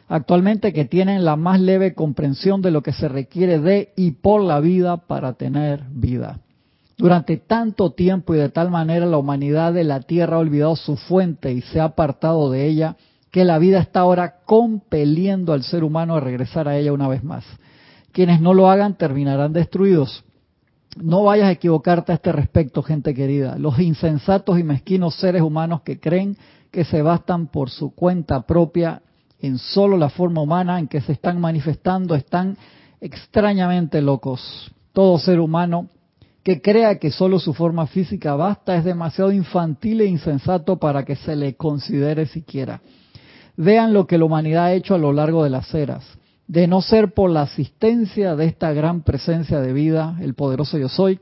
[0.08, 4.42] actualmente que tienen la más leve comprensión de lo que se requiere de y por
[4.42, 6.40] la vida para tener vida.
[6.98, 10.96] Durante tanto tiempo y de tal manera la humanidad de la Tierra ha olvidado su
[10.96, 12.96] fuente y se ha apartado de ella,
[13.32, 17.22] que la vida está ahora compeliendo al ser humano a regresar a ella una vez
[17.22, 17.44] más.
[18.16, 20.24] Quienes no lo hagan terminarán destruidos.
[20.96, 23.58] No vayas a equivocarte a este respecto, gente querida.
[23.58, 26.38] Los insensatos y mezquinos seres humanos que creen
[26.72, 29.02] que se bastan por su cuenta propia
[29.42, 32.58] en solo la forma humana en que se están manifestando están
[33.02, 34.72] extrañamente locos.
[34.94, 35.90] Todo ser humano
[36.42, 41.18] que crea que solo su forma física basta es demasiado infantil e insensato para que
[41.18, 42.80] se le considere siquiera.
[43.58, 46.06] Vean lo que la humanidad ha hecho a lo largo de las eras
[46.48, 50.90] de no ser por la asistencia de esta gran presencia de vida, el poderoso yo
[50.90, 51.20] soy,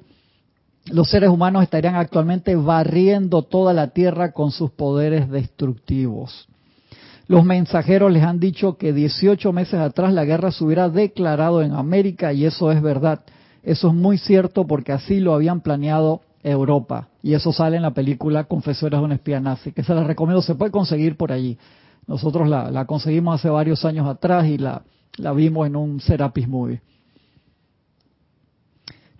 [0.85, 6.47] los seres humanos estarían actualmente barriendo toda la tierra con sus poderes destructivos.
[7.27, 11.71] Los mensajeros les han dicho que 18 meses atrás la guerra se hubiera declarado en
[11.71, 13.21] América y eso es verdad.
[13.63, 17.07] Eso es muy cierto porque así lo habían planeado Europa.
[17.21, 20.41] Y eso sale en la película Confesores de un espía nazi, que se la recomiendo,
[20.41, 21.57] se puede conseguir por allí.
[22.07, 24.83] Nosotros la conseguimos hace varios años atrás y la,
[25.17, 26.81] la vimos en un Serapis Movie.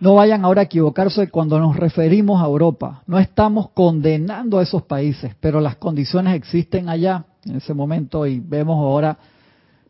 [0.00, 3.02] No vayan ahora a equivocarse cuando nos referimos a Europa.
[3.06, 8.40] No estamos condenando a esos países, pero las condiciones existen allá en ese momento y
[8.40, 9.16] vemos ahora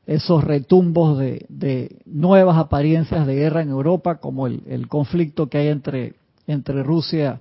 [0.07, 5.69] esos retumbos de, nuevas apariencias de guerra en Europa, como el, el, conflicto que hay
[5.69, 6.15] entre,
[6.47, 7.41] entre Rusia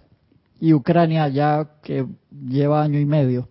[0.62, 3.50] y Ucrania ya que lleva año y medio.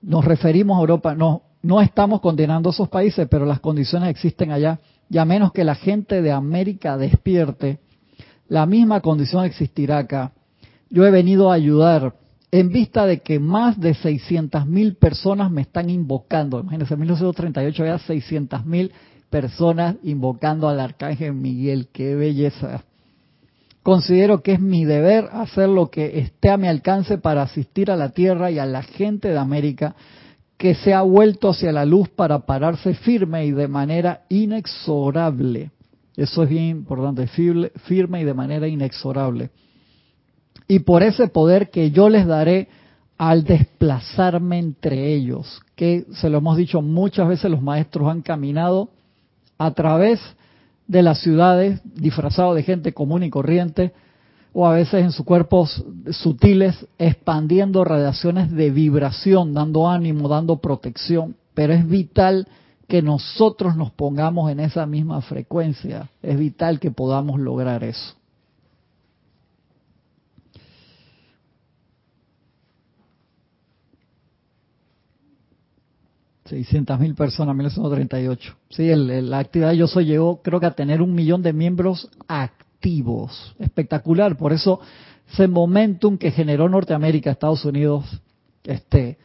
[0.00, 4.80] Nos referimos a Europa, no, no estamos condenando esos países, pero las condiciones existen allá.
[5.08, 7.78] Y a menos que la gente de América despierte,
[8.48, 10.32] la misma condición existirá acá.
[10.90, 12.16] Yo he venido a ayudar
[12.50, 16.60] en vista de que más de 600.000 personas me están invocando.
[16.60, 18.90] Imagínense, en 1938 había 600.000
[19.30, 21.88] personas invocando al Arcángel Miguel.
[21.92, 22.84] ¡Qué belleza!
[23.82, 27.96] Considero que es mi deber hacer lo que esté a mi alcance para asistir a
[27.96, 29.96] la Tierra y a la gente de América
[30.64, 35.72] que se ha vuelto hacia la luz para pararse firme y de manera inexorable.
[36.16, 39.50] Eso es bien importante, firme y de manera inexorable.
[40.66, 42.68] Y por ese poder que yo les daré
[43.18, 48.88] al desplazarme entre ellos, que se lo hemos dicho muchas veces, los maestros han caminado
[49.58, 50.18] a través
[50.86, 53.92] de las ciudades disfrazados de gente común y corriente,
[54.56, 61.34] o a veces en sus cuerpos sutiles, expandiendo radiaciones de vibración, dando ánimo, dando protección.
[61.54, 62.46] Pero es vital
[62.86, 66.08] que nosotros nos pongamos en esa misma frecuencia.
[66.22, 68.14] Es vital que podamos lograr eso.
[77.00, 78.56] Mil personas, en 1938.
[78.68, 82.63] Sí, la actividad Yo Soy llegó, creo que a tener un millón de miembros activos
[83.58, 84.36] Espectacular.
[84.36, 84.80] Por eso
[85.32, 88.04] ese momentum que generó Norteamérica, Estados Unidos,
[88.64, 89.18] este,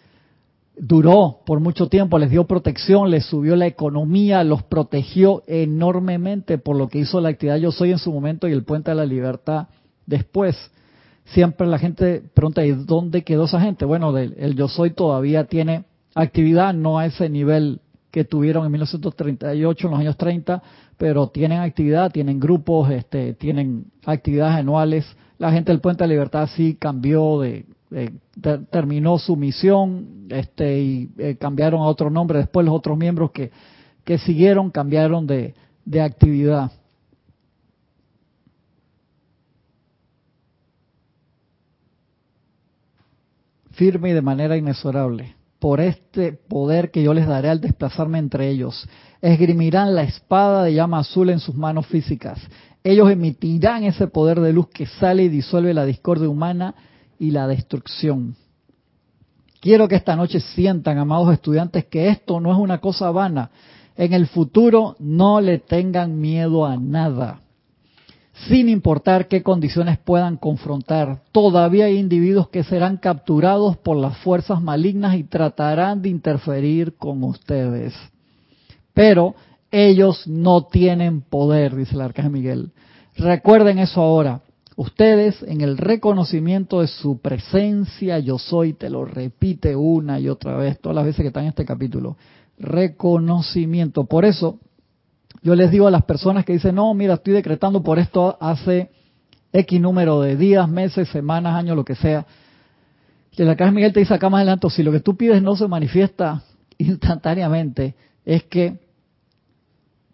[0.78, 6.78] duró por mucho tiempo, les dio protección, les subió la economía, los protegió enormemente por
[6.78, 9.06] lo que hizo la actividad Yo Soy en su momento y el Puente de la
[9.06, 9.68] Libertad
[10.06, 10.56] después.
[11.26, 13.86] Siempre la gente pregunta, ¿y dónde quedó esa gente?
[13.86, 15.84] Bueno, el Yo Soy todavía tiene
[16.16, 20.64] actividad, no a ese nivel que tuvieron en 1938, en los años 30,
[21.00, 25.06] pero tienen actividad, tienen grupos, este, tienen actividades anuales.
[25.38, 27.66] La gente del Puente de Libertad sí cambió de,
[28.70, 32.40] terminó su misión, este, y eh, cambiaron a otro nombre.
[32.40, 33.50] Después los otros miembros que,
[34.04, 36.70] que siguieron cambiaron de, de actividad.
[43.72, 48.50] Firme y de manera inexorable por este poder que yo les daré al desplazarme entre
[48.50, 48.88] ellos.
[49.22, 52.40] Esgrimirán la espada de llama azul en sus manos físicas.
[52.84, 56.76] Ellos emitirán ese poder de luz que sale y disuelve la discordia humana
[57.20, 58.36] y la destrucción.
[59.60, 63.52] Quiero que esta noche sientan, amados estudiantes, que esto no es una cosa vana.
[63.98, 67.42] En el futuro no le tengan miedo a nada
[68.48, 71.22] sin importar qué condiciones puedan confrontar.
[71.32, 77.24] Todavía hay individuos que serán capturados por las fuerzas malignas y tratarán de interferir con
[77.24, 77.94] ustedes.
[78.94, 79.36] Pero
[79.72, 82.72] ellos no tienen poder, dice el arcángel Miguel.
[83.18, 84.42] Recuerden eso ahora.
[84.76, 90.56] Ustedes en el reconocimiento de su presencia, yo soy, te lo repite una y otra
[90.56, 92.16] vez, todas las veces que están en este capítulo.
[92.58, 94.06] Reconocimiento.
[94.06, 94.60] Por eso,
[95.42, 98.90] yo les digo a las personas que dicen, no, mira, estoy decretando por esto hace
[99.54, 102.26] X número de días, meses, semanas, años, lo que sea.
[103.32, 105.56] Que la Casa Miguel te dice acá más adelante, si lo que tú pides no
[105.56, 106.44] se manifiesta
[106.78, 108.80] instantáneamente, es que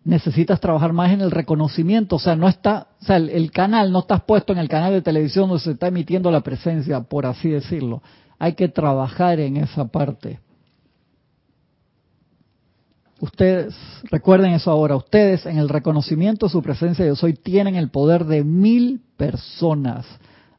[0.04, 4.00] necesitas trabajar más en el reconocimiento, o sea, no está, o sea, el, canal no
[4.00, 7.50] estás puesto en el canal de televisión donde se está emitiendo la presencia, por así
[7.50, 8.04] decirlo.
[8.38, 10.40] Hay que trabajar en esa parte.
[13.22, 13.74] Ustedes,
[14.12, 18.26] recuerden eso ahora, ustedes en el reconocimiento de su presencia yo soy tienen el poder
[18.26, 20.06] de mil personas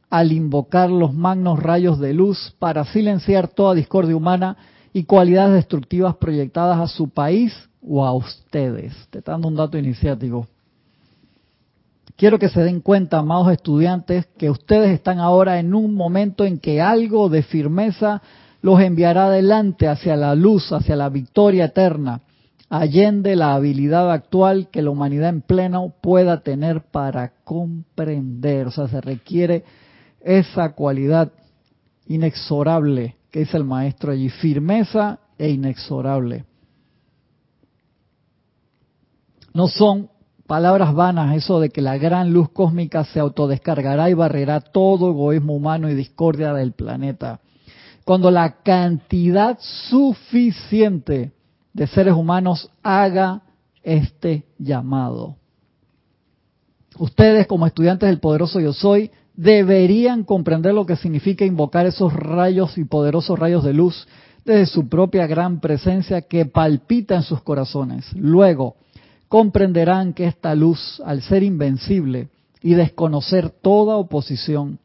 [0.09, 4.57] al invocar los magnos rayos de luz para silenciar toda discordia humana
[4.93, 7.53] y cualidades destructivas proyectadas a su país
[7.87, 8.95] o a ustedes.
[9.11, 10.47] Te dando un dato iniciático.
[12.17, 16.59] Quiero que se den cuenta, amados estudiantes, que ustedes están ahora en un momento en
[16.59, 18.23] que algo de firmeza
[18.63, 22.23] los enviará adelante hacia la luz, hacia la victoria eterna,
[22.69, 28.67] allende la habilidad actual que la humanidad en pleno pueda tener para comprender.
[28.67, 29.65] O sea, se requiere
[30.21, 31.33] esa cualidad
[32.07, 36.45] inexorable que dice el maestro allí, firmeza e inexorable.
[39.53, 40.11] No son
[40.47, 45.55] palabras vanas eso de que la gran luz cósmica se autodescargará y barrerá todo egoísmo
[45.55, 47.41] humano y discordia del planeta.
[48.05, 51.33] Cuando la cantidad suficiente
[51.77, 53.43] de seres humanos haga
[53.83, 55.37] este llamado.
[56.99, 62.79] Ustedes como estudiantes del poderoso yo soy deberían comprender lo que significa invocar esos rayos
[62.79, 64.09] y poderosos rayos de luz
[64.47, 68.11] desde su propia gran presencia que palpita en sus corazones.
[68.15, 68.77] Luego,
[69.29, 72.31] comprenderán que esta luz, al ser invencible
[72.63, 74.79] y desconocer toda oposición,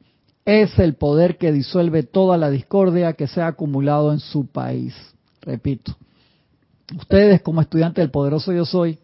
[0.43, 4.93] es el poder que disuelve toda la discordia que se ha acumulado en su país.
[5.41, 5.95] Repito,
[6.97, 8.99] ustedes como estudiantes del poderoso yo soy,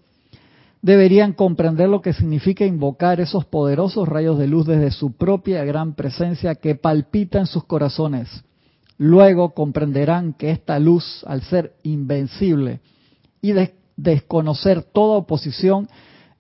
[0.82, 5.94] deberían comprender lo que significa invocar esos poderosos rayos de luz desde su propia gran
[5.96, 8.44] presencia que palpita en sus corazones.
[8.98, 12.80] Luego comprenderán que esta luz, al ser invencible
[13.42, 13.54] y
[13.96, 15.88] desconocer toda oposición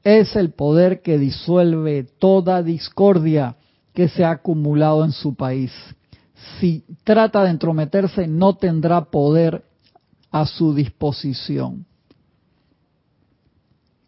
[0.03, 3.57] es el poder que disuelve toda discordia
[3.93, 5.71] que se ha acumulado en su país.
[6.59, 9.63] Si trata de entrometerse, no tendrá poder
[10.31, 11.85] a su disposición.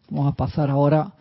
[0.08, 1.12] Vamos a pasar ahora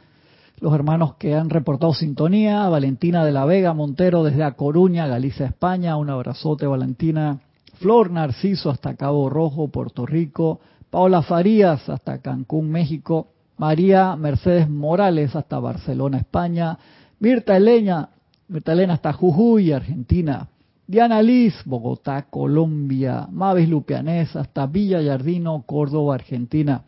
[0.60, 5.46] los hermanos que han reportado sintonía, Valentina de la Vega Montero desde A Coruña, Galicia,
[5.46, 7.40] España, un abrazote Valentina,
[7.76, 13.28] Flor Narciso hasta Cabo Rojo, Puerto Rico, Paola Farías hasta Cancún, México,
[13.58, 16.78] María Mercedes Morales hasta Barcelona, España,
[17.20, 18.10] Mirta Elena,
[18.48, 20.48] Mirta Elena hasta Jujuy, Argentina,
[20.90, 26.84] Diana Liz, Bogotá, Colombia, Mavis Lupianés hasta Villa Yardino, Córdoba, Argentina.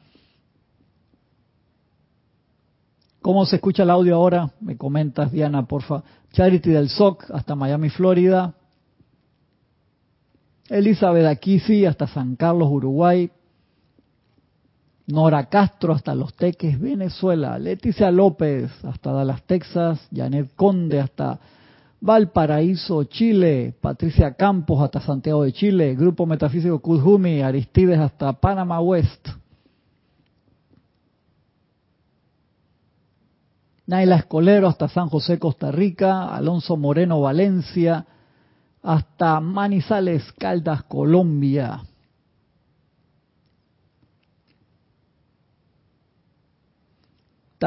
[3.21, 4.49] ¿Cómo se escucha el audio ahora?
[4.59, 6.01] Me comentas, Diana, porfa.
[6.31, 8.55] Charity del SOC hasta Miami, Florida.
[10.67, 13.29] Elizabeth Aquisi hasta San Carlos, Uruguay.
[15.05, 21.39] Nora Castro hasta Los Teques, Venezuela, Leticia López hasta Dallas, Texas, Janet Conde hasta
[22.01, 29.29] Valparaíso, Chile, Patricia Campos hasta Santiago de Chile, Grupo Metafísico Kuzhumi, Aristides hasta Panamá West.
[33.85, 38.07] Naila Escolero hasta San José, Costa Rica, Alonso Moreno, Valencia,
[38.81, 41.83] hasta Manizales, Caldas, Colombia.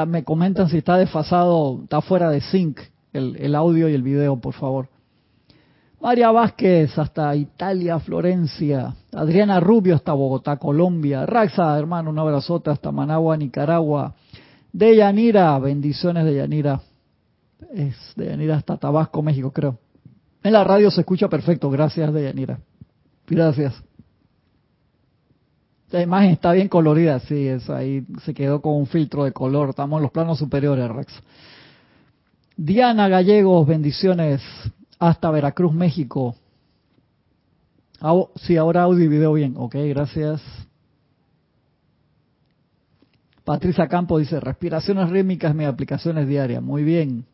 [0.09, 2.81] me comentan si está desfasado, está fuera de sync
[3.15, 4.89] el, audio y el video, por favor.
[6.01, 8.95] María Vázquez hasta Italia, Florencia.
[9.13, 11.25] Adriana Rubio hasta Bogotá, Colombia.
[11.25, 14.15] Raxa, hermano, un abrazote hasta Managua, Nicaragua.
[14.73, 16.81] De Yanira, bendiciones de Yanira.
[17.73, 19.79] Es de Yanira hasta Tabasco, México, creo.
[20.43, 22.59] En la radio se escucha perfecto, gracias de Yanira.
[23.27, 23.83] Gracias.
[25.91, 29.71] La imagen está bien colorida, sí, es ahí se quedó con un filtro de color.
[29.71, 31.15] Estamos en los planos superiores, Rex.
[32.57, 34.41] Diana Gallegos, bendiciones
[35.01, 36.37] hasta Veracruz, México.
[38.37, 39.55] sí, ahora audio y video bien.
[39.57, 40.41] Ok, gracias.
[43.43, 46.63] Patricia Campo dice, respiraciones rítmicas, mis aplicaciones diarias.
[46.63, 47.27] Muy bien.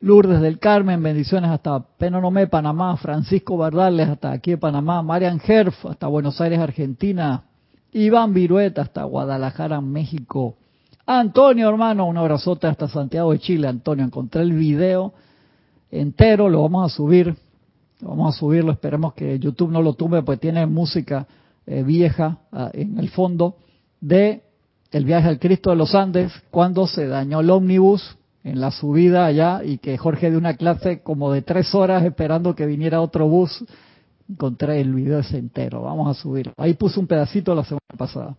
[0.00, 6.06] Lourdes del Carmen, bendiciones hasta Penonomé, Panamá, Francisco Bardales hasta aquí Panamá, Marian Herf hasta
[6.06, 7.42] Buenos Aires, Argentina,
[7.92, 10.56] Iván Virueta hasta Guadalajara, México,
[11.06, 15.12] Antonio hermano, un abrazote hasta Santiago de Chile, Antonio, encontré el video
[15.90, 17.34] entero, lo vamos a subir,
[18.00, 21.26] vamos a subirlo, esperemos que YouTube no lo tumbe, pues tiene música
[21.66, 23.56] eh, vieja ah, en el fondo
[24.00, 24.42] de
[24.92, 29.26] el viaje al Cristo de los Andes, cuando se dañó el ómnibus en la subida
[29.26, 33.28] allá y que Jorge de una clase como de tres horas esperando que viniera otro
[33.28, 33.64] bus.
[34.28, 36.52] Encontré el video ese entero, vamos a subir.
[36.56, 38.36] Ahí puse un pedacito la semana pasada.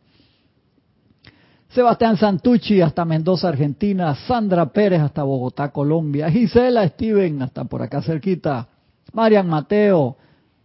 [1.74, 4.14] Sebastián Santucci hasta Mendoza, Argentina.
[4.28, 6.30] Sandra Pérez hasta Bogotá, Colombia.
[6.30, 8.68] Gisela Steven hasta por acá cerquita.
[9.14, 10.18] Marian Mateo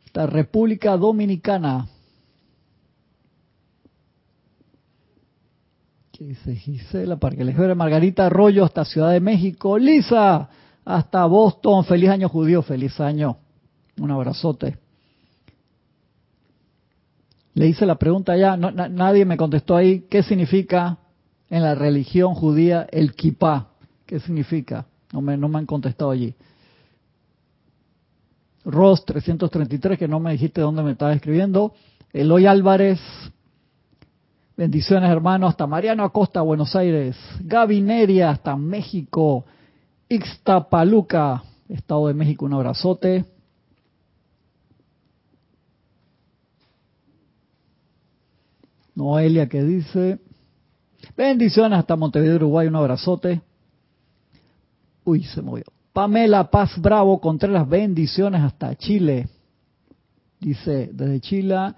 [0.04, 1.86] hasta República Dominicana.
[6.10, 7.16] ¿Qué dice Gisela?
[7.16, 9.78] Para que les vea Margarita Arroyo hasta Ciudad de México.
[9.78, 10.48] Lisa
[10.84, 11.84] hasta Boston.
[11.84, 13.36] Feliz año judío, feliz año.
[14.00, 14.85] Un abrazote.
[17.56, 20.98] Le hice la pregunta ya, nadie me contestó ahí, ¿qué significa
[21.48, 23.68] en la religión judía el kippah?
[24.04, 24.84] ¿Qué significa?
[25.10, 26.34] No me, no me han contestado allí.
[28.66, 31.72] Ross 333, que no me dijiste dónde me estaba escribiendo.
[32.12, 33.00] Eloy Álvarez,
[34.54, 37.16] bendiciones hermanos, hasta Mariano Acosta, Buenos Aires.
[37.40, 39.46] Gabineria, hasta México.
[40.10, 43.24] Ixtapaluca, Estado de México, un abrazote.
[48.96, 50.18] Noelia que dice,
[51.16, 53.42] bendiciones hasta Montevideo, Uruguay, un abrazote.
[55.04, 55.64] Uy, se movió.
[55.92, 59.28] Pamela Paz Bravo, las bendiciones hasta Chile.
[60.40, 61.74] Dice, desde Chile,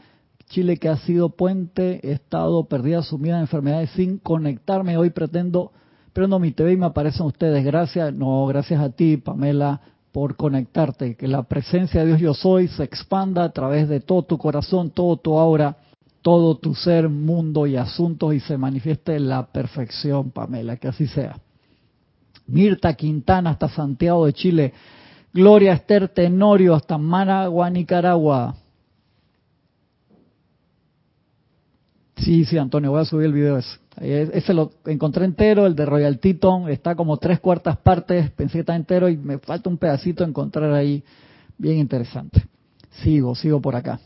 [0.49, 4.97] Chile que ha sido puente, he estado perdida, sumida en enfermedades sin conectarme.
[4.97, 5.73] Hoy pretendo,
[6.13, 7.65] prendo mi TV y me aparecen ustedes.
[7.65, 9.81] Gracias, no, gracias a ti, Pamela,
[10.13, 11.17] por conectarte.
[11.17, 14.91] Que la presencia de Dios yo soy se expanda a través de todo tu corazón,
[14.91, 15.77] todo tu aura
[16.23, 21.39] todo tu ser, mundo y asuntos y se manifieste la perfección, Pamela, que así sea.
[22.47, 24.73] Mirta Quintana hasta Santiago de Chile.
[25.33, 28.57] Gloria Esther Tenorio hasta Managua, Nicaragua.
[32.17, 33.79] Sí, sí, Antonio, voy a subir el video ese.
[34.01, 38.61] Ese lo encontré entero, el de Royal Teton, está como tres cuartas partes, pensé que
[38.61, 41.03] está entero y me falta un pedacito encontrar ahí,
[41.57, 42.45] bien interesante.
[43.03, 43.99] Sigo, sigo por acá.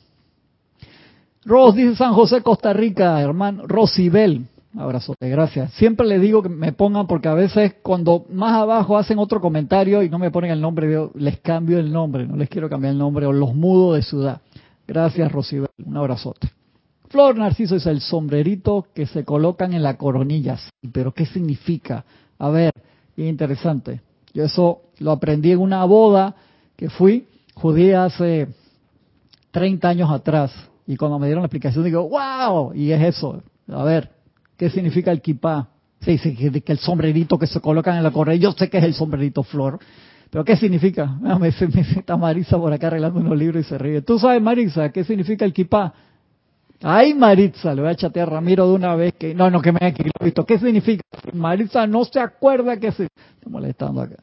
[1.45, 3.67] Ros dice San José, Costa Rica, hermano.
[3.67, 5.73] Rosibel, abrazote, gracias.
[5.73, 10.03] Siempre le digo que me pongan porque a veces cuando más abajo hacen otro comentario
[10.05, 12.99] y no me ponen el nombre, les cambio el nombre, no les quiero cambiar el
[12.99, 14.41] nombre o los mudo de ciudad.
[14.87, 16.49] Gracias Rosibel, un abrazote.
[17.09, 20.59] Flor Narciso es el sombrerito que se colocan en la coronilla.
[20.93, 22.05] pero ¿qué significa?
[22.39, 22.73] A ver,
[23.17, 24.01] bien interesante.
[24.33, 26.37] Yo eso lo aprendí en una boda
[26.77, 28.47] que fui judía hace
[29.51, 30.53] 30 años atrás
[30.87, 33.43] y cuando me dieron la explicación digo, wow, y es eso.
[33.69, 34.11] A ver,
[34.57, 35.69] ¿qué significa el kipá?
[36.01, 38.85] Sí, sí, que el sombrerito que se colocan en la correa, yo sé que es
[38.85, 39.79] el sombrerito flor,
[40.31, 41.19] pero ¿qué significa?
[41.25, 44.03] Ah, me, está Marisa por acá arreglando unos libros y se ríe.
[44.03, 45.93] ¿Tú sabes, Marisa, qué significa el kipá?
[46.83, 49.71] Ay, Maritza, le voy a chatear a Ramiro de una vez que, no, no, que
[49.71, 50.45] me haya visto.
[50.45, 51.05] ¿Qué significa?
[51.33, 53.05] Maritza no se acuerda que se...
[53.05, 54.17] Estoy molestando acá.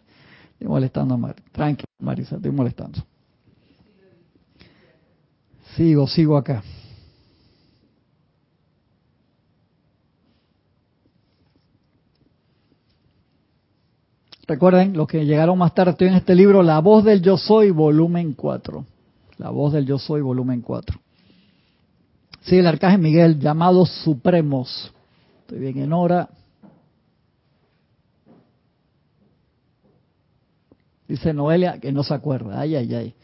[0.53, 1.43] Estoy molestando a Marisa.
[1.53, 2.99] Tranquilo, Marisa, estoy molestando.
[5.80, 6.62] Sigo, sigo acá.
[14.46, 17.72] Recuerden, los que llegaron más tarde, estoy en este libro, La voz del yo soy,
[17.72, 18.86] volumen 4.
[19.38, 21.00] La voz del yo soy, volumen 4.
[22.42, 24.92] Sí, el arcángel Miguel, llamados supremos.
[25.44, 26.28] Estoy bien en hora.
[31.08, 32.60] Dice Noelia que no se acuerda.
[32.60, 33.16] Ay, ay, ay.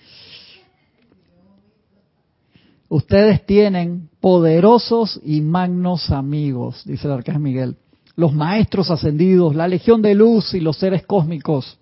[2.95, 7.75] Ustedes tienen poderosos y magnos amigos, dice el arcángel Miguel,
[8.15, 11.77] los maestros ascendidos, la legión de luz y los seres cósmicos.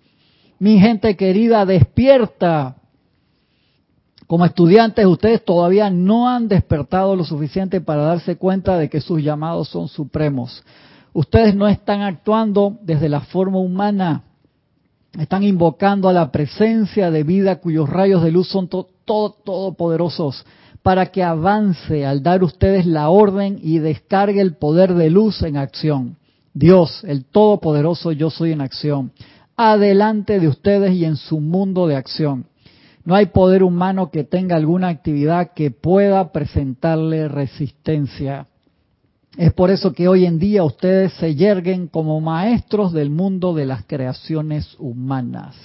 [0.58, 2.78] Mi gente querida, despierta.
[4.26, 9.22] Como estudiantes, ustedes todavía no han despertado lo suficiente para darse cuenta de que sus
[9.22, 10.64] llamados son supremos.
[11.12, 14.24] Ustedes no están actuando desde la forma humana,
[15.16, 20.44] están invocando a la presencia de vida cuyos rayos de luz son todopoderosos
[20.84, 25.56] para que avance al dar ustedes la orden y descargue el poder de luz en
[25.56, 26.18] acción.
[26.52, 29.10] Dios, el Todopoderoso, yo soy en acción,
[29.56, 32.44] adelante de ustedes y en su mundo de acción.
[33.02, 38.48] No hay poder humano que tenga alguna actividad que pueda presentarle resistencia.
[39.38, 43.64] Es por eso que hoy en día ustedes se yerguen como maestros del mundo de
[43.64, 45.56] las creaciones humanas.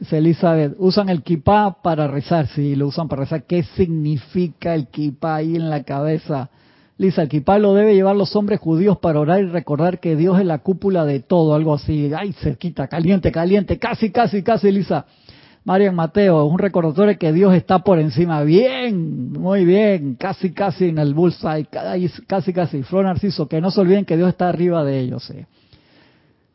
[0.00, 2.46] Dice Elizabeth, usan el kipá para rezar.
[2.46, 3.42] Sí, lo usan para rezar.
[3.44, 6.48] ¿Qué significa el kipá ahí en la cabeza?
[6.96, 10.40] Lisa, el kipá lo debe llevar los hombres judíos para orar y recordar que Dios
[10.40, 12.10] es la cúpula de todo, algo así.
[12.16, 15.04] Ay, cerquita, caliente, caliente, casi, casi, casi, Lisa.
[15.64, 18.42] Marian Mateo, un recordatorio que Dios está por encima.
[18.42, 21.66] Bien, muy bien, casi, casi en el bullseye,
[22.26, 22.82] casi, casi.
[22.84, 25.30] Flor Narciso, que no se olviden que Dios está arriba de ellos.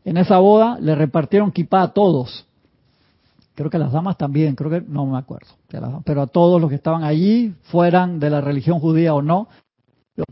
[0.03, 2.47] En esa boda le repartieron kipá a todos
[3.55, 5.47] creo que las damas también, creo que no me acuerdo,
[6.03, 9.47] pero a todos los que estaban allí, fueran de la religión judía o no,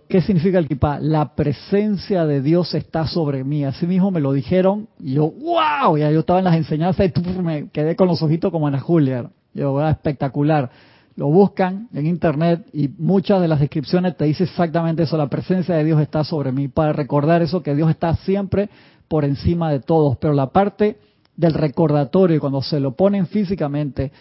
[0.07, 0.99] ¿Qué significa el kipá?
[0.99, 3.65] La presencia de Dios está sobre mí.
[3.65, 7.41] Así mismo me lo dijeron y yo, wow, ya yo estaba en las enseñanzas y
[7.41, 9.29] me quedé con los ojitos como Ana Julia.
[9.53, 10.69] Yo, era espectacular.
[11.15, 15.75] Lo buscan en internet y muchas de las descripciones te dice exactamente eso, la presencia
[15.75, 18.69] de Dios está sobre mí, para recordar eso que Dios está siempre
[19.09, 20.17] por encima de todos.
[20.17, 20.97] Pero la parte
[21.35, 24.11] del recordatorio, cuando se lo ponen físicamente,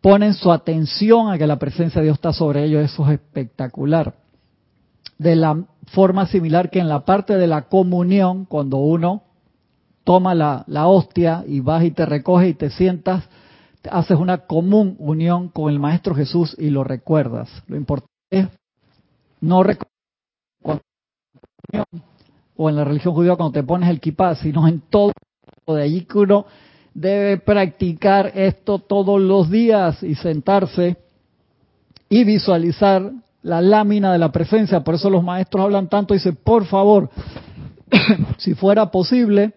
[0.00, 4.14] ponen su atención a que la presencia de Dios está sobre ellos, eso es espectacular
[5.18, 9.22] de la forma similar que en la parte de la comunión, cuando uno
[10.04, 13.24] toma la, hostia y vas y te recoges y te sientas,
[13.90, 17.48] haces una común unión con el Maestro Jesús y lo recuerdas.
[17.66, 18.48] Lo importante es
[19.40, 19.90] no recordar
[22.58, 25.12] o en la religión judía cuando te pones el kippah, sino en todo
[25.74, 26.46] de allí que uno
[26.94, 30.96] debe practicar esto todos los días y sentarse
[32.08, 33.10] y visualizar
[33.42, 34.84] la lámina de la presencia.
[34.84, 36.14] Por eso los maestros hablan tanto.
[36.14, 37.10] Dice, por favor,
[38.38, 39.54] si fuera posible,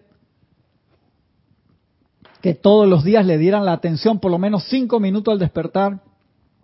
[2.40, 6.00] que todos los días le dieran la atención, por lo menos cinco minutos al despertar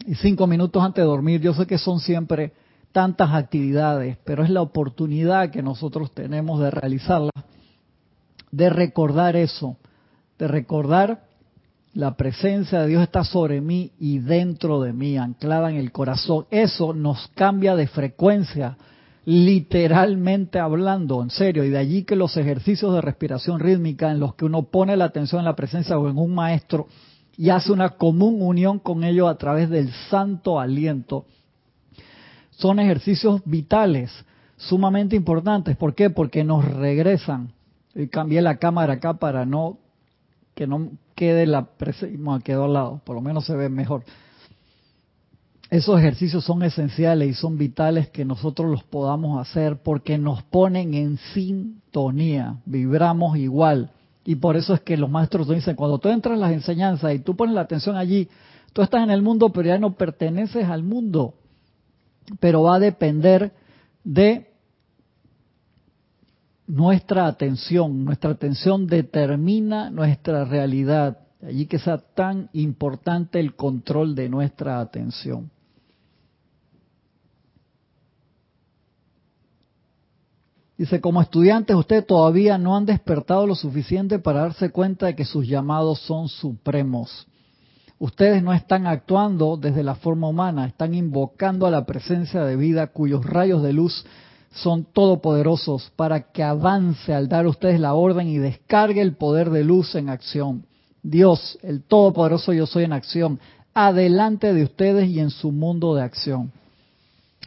[0.06, 1.40] y cinco minutos antes de dormir.
[1.40, 2.52] Yo sé que son siempre
[2.90, 7.30] tantas actividades, pero es la oportunidad que nosotros tenemos de realizarla,
[8.56, 9.76] de recordar eso,
[10.38, 11.24] de recordar
[11.92, 16.46] la presencia de Dios está sobre mí y dentro de mí, anclada en el corazón.
[16.50, 18.76] Eso nos cambia de frecuencia,
[19.24, 21.64] literalmente hablando, en serio.
[21.64, 25.06] Y de allí que los ejercicios de respiración rítmica en los que uno pone la
[25.06, 26.86] atención en la presencia o en un maestro
[27.36, 31.26] y hace una común unión con ello a través del santo aliento,
[32.50, 34.10] son ejercicios vitales,
[34.56, 35.76] sumamente importantes.
[35.76, 36.08] ¿Por qué?
[36.08, 37.55] Porque nos regresan.
[38.10, 39.78] Cambié la cámara acá para no
[40.54, 44.04] que no quede la presencia, quedó al lado, por lo menos se ve mejor.
[45.68, 50.94] Esos ejercicios son esenciales y son vitales que nosotros los podamos hacer porque nos ponen
[50.94, 53.90] en sintonía, vibramos igual.
[54.24, 57.18] Y por eso es que los maestros dicen, cuando tú entras en las enseñanzas y
[57.18, 58.28] tú pones la atención allí,
[58.72, 61.34] tú estás en el mundo, pero ya no perteneces al mundo.
[62.40, 63.52] Pero va a depender
[64.04, 64.52] de
[66.66, 71.18] nuestra atención, nuestra atención determina nuestra realidad.
[71.42, 75.50] Allí que sea tan importante el control de nuestra atención.
[80.78, 85.24] Dice, como estudiantes ustedes todavía no han despertado lo suficiente para darse cuenta de que
[85.24, 87.26] sus llamados son supremos.
[87.98, 92.88] Ustedes no están actuando desde la forma humana, están invocando a la presencia de vida
[92.88, 94.04] cuyos rayos de luz
[94.56, 99.64] son todopoderosos para que avance al dar ustedes la orden y descargue el poder de
[99.64, 100.66] luz en acción.
[101.02, 103.38] Dios, el todopoderoso yo soy en acción,
[103.74, 106.52] adelante de ustedes y en su mundo de acción.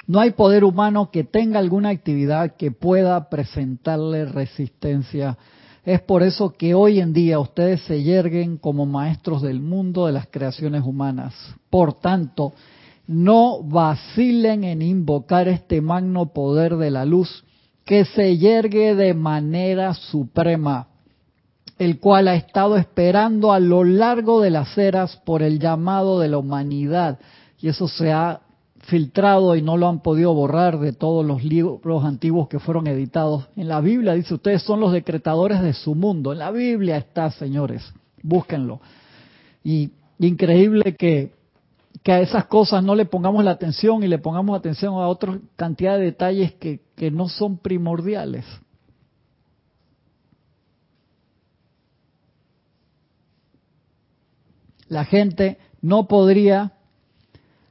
[0.05, 5.37] No hay poder humano que tenga alguna actividad que pueda presentarle resistencia.
[5.85, 10.13] Es por eso que hoy en día ustedes se yerguen como maestros del mundo de
[10.13, 11.33] las creaciones humanas.
[11.69, 12.53] Por tanto,
[13.09, 17.43] no vacilen en invocar este magno poder de la luz
[17.83, 20.89] que se yergue de manera suprema,
[21.79, 26.27] el cual ha estado esperando a lo largo de las eras por el llamado de
[26.27, 27.17] la humanidad.
[27.59, 28.41] Y eso se ha
[28.81, 33.49] filtrado y no lo han podido borrar de todos los libros antiguos que fueron editados.
[33.55, 36.31] En la Biblia dice, ustedes son los decretadores de su mundo.
[36.31, 37.91] En la Biblia está, señores,
[38.21, 38.81] búsquenlo.
[39.63, 39.89] Y
[40.19, 41.38] increíble que
[42.03, 45.39] que a esas cosas no le pongamos la atención y le pongamos atención a otra
[45.55, 48.45] cantidad de detalles que, que no son primordiales.
[54.87, 56.73] La gente no podría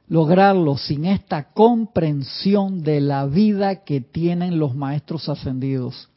[0.07, 6.09] lograrlo sin esta comprensión de la vida que tienen los maestros ascendidos.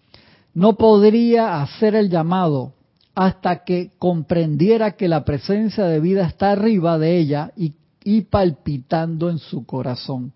[0.55, 2.73] No podría hacer el llamado
[3.15, 7.75] hasta que comprendiera que la presencia de vida está arriba de ella y
[8.05, 10.33] y palpitando en su corazón.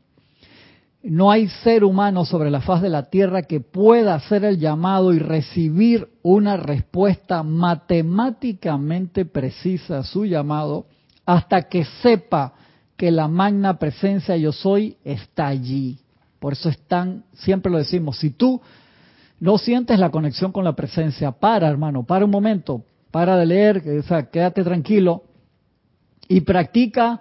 [1.02, 5.14] No hay ser humano sobre la faz de la tierra que pueda hacer el llamado
[5.14, 10.86] y recibir una respuesta matemáticamente precisa a su llamado
[11.24, 12.54] hasta que sepa
[12.96, 15.98] que la magna presencia yo soy está allí.
[16.40, 18.60] Por eso están, siempre lo decimos, si tú
[19.38, 23.82] no sientes la conexión con la presencia, para hermano, para un momento, para de leer,
[24.00, 25.24] o sea, quédate tranquilo
[26.28, 27.20] y practica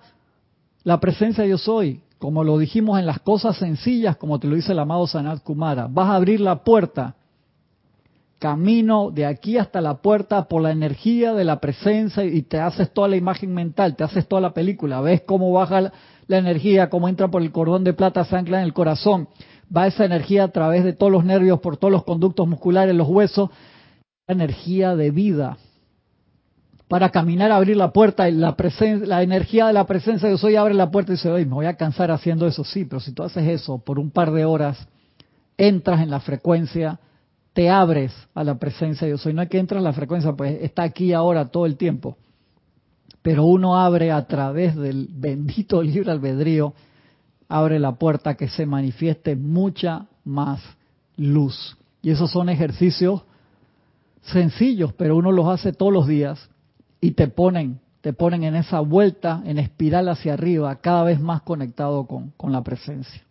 [0.85, 4.71] la presencia yo soy, como lo dijimos en las cosas sencillas, como te lo dice
[4.71, 7.15] el amado Sanat Kumara, vas a abrir la puerta,
[8.37, 12.93] camino de aquí hasta la puerta por la energía de la presencia y te haces
[12.93, 15.91] toda la imagen mental, te haces toda la película, ves cómo baja
[16.27, 19.27] la energía, cómo entra por el cordón de plata, se ancla en el corazón,
[19.75, 23.07] va esa energía a través de todos los nervios, por todos los conductos musculares, los
[23.07, 23.49] huesos,
[24.27, 25.57] energía de vida.
[26.87, 31.11] Para caminar, abrir la puerta, la, energía de la presencia de soy abre la puerta
[31.11, 33.79] y dice, oye, me voy a cansar haciendo eso, sí, pero si tú haces eso
[33.79, 34.87] por un par de horas,
[35.57, 36.99] entras en la frecuencia,
[37.53, 39.33] te abres a la presencia de yo soy.
[39.33, 42.17] No es que entras en la frecuencia, pues está aquí ahora todo el tiempo.
[43.23, 46.75] Pero uno abre a través del bendito libre albedrío,
[47.47, 50.61] abre la puerta que se manifieste mucha más
[51.17, 51.77] luz.
[52.03, 53.23] Y esos son ejercicios
[54.21, 56.49] sencillos, pero uno los hace todos los días
[57.01, 61.41] y te ponen, te ponen en esa vuelta, en espiral hacia arriba, cada vez más
[61.41, 63.21] conectado con, la presencia.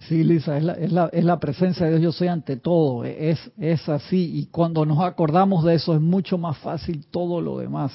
[0.00, 3.04] Sí, Lisa, es la, es, la, es la, presencia de Dios, yo soy ante todo,
[3.04, 7.58] es, es así, y cuando nos acordamos de eso es mucho más fácil todo lo
[7.58, 7.92] demás.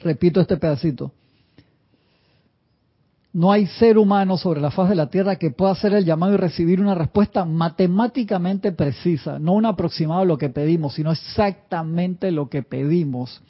[0.00, 1.12] Repito este pedacito.
[3.34, 6.34] No hay ser humano sobre la faz de la Tierra que pueda hacer el llamado
[6.34, 12.30] y recibir una respuesta matemáticamente precisa, no un aproximado a lo que pedimos, sino exactamente
[12.30, 13.42] lo que pedimos,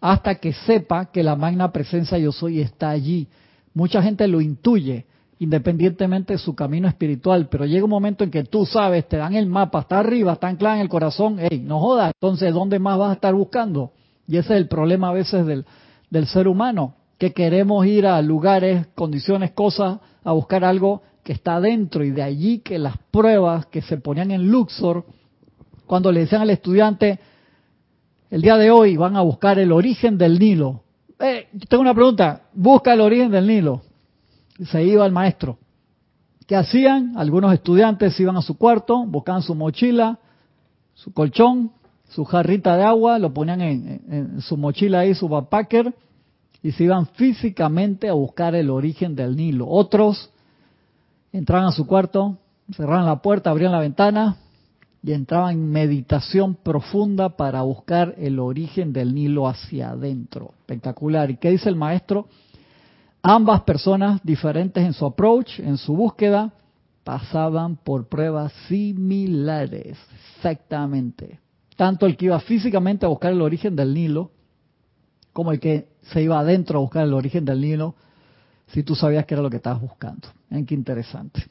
[0.00, 3.28] hasta que sepa que la magna presencia yo soy está allí.
[3.74, 5.06] Mucha gente lo intuye,
[5.38, 9.36] independientemente de su camino espiritual, pero llega un momento en que tú sabes, te dan
[9.36, 12.98] el mapa, está arriba, está anclado en el corazón, hey, no jodas, entonces ¿dónde más
[12.98, 13.92] vas a estar buscando?
[14.26, 15.64] Y ese es el problema a veces del,
[16.10, 21.60] del ser humano, que queremos ir a lugares, condiciones, cosas, a buscar algo que está
[21.60, 25.04] dentro y de allí que las pruebas que se ponían en Luxor,
[25.86, 27.18] cuando le decían al estudiante,
[28.30, 30.82] el día de hoy van a buscar el origen del Nilo.
[31.18, 33.82] Eh, tengo una pregunta, busca el origen del Nilo
[34.64, 35.58] se iba el maestro.
[36.46, 37.12] ¿Qué hacían?
[37.16, 40.18] Algunos estudiantes iban a su cuarto, buscaban su mochila,
[40.94, 41.72] su colchón,
[42.08, 45.94] su jarrita de agua, lo ponían en, su mochila ahí, su backpacker,
[46.62, 49.68] y se iban físicamente a buscar el origen del Nilo.
[49.68, 50.30] Otros
[51.32, 52.38] entraban a su cuarto,
[52.72, 54.36] cerraban la puerta, abrían la ventana
[55.02, 60.52] y entraban en meditación profunda para buscar el origen del Nilo hacia adentro.
[60.60, 61.30] Espectacular.
[61.30, 62.26] ¿Y qué dice el maestro?
[63.22, 66.52] Ambas personas, diferentes en su approach, en su búsqueda,
[67.04, 69.96] pasaban por pruebas similares,
[70.36, 71.38] exactamente.
[71.76, 74.30] Tanto el que iba físicamente a buscar el origen del Nilo,
[75.32, 77.94] como el que se iba adentro a buscar el origen del Nilo,
[78.68, 80.28] si tú sabías que era lo que estabas buscando.
[80.50, 81.44] ¿En qué interesante?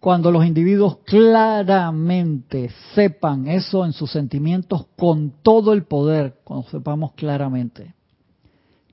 [0.00, 7.12] Cuando los individuos claramente sepan eso en sus sentimientos con todo el poder, cuando sepamos
[7.12, 7.94] claramente,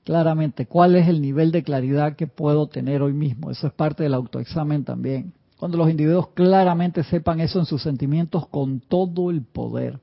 [0.04, 4.04] claramente cuál es el nivel de claridad que puedo tener hoy mismo, eso es parte
[4.04, 5.34] del autoexamen también.
[5.58, 10.00] Cuando los individuos claramente sepan eso en sus sentimientos con todo el poder.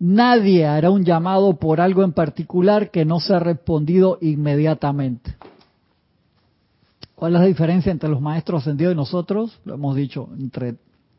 [0.00, 5.36] Nadie hará un llamado por algo en particular que no sea respondido inmediatamente.
[7.14, 9.60] ¿Cuál es la diferencia entre los maestros ascendidos y nosotros?
[9.66, 10.76] Lo hemos dicho, entre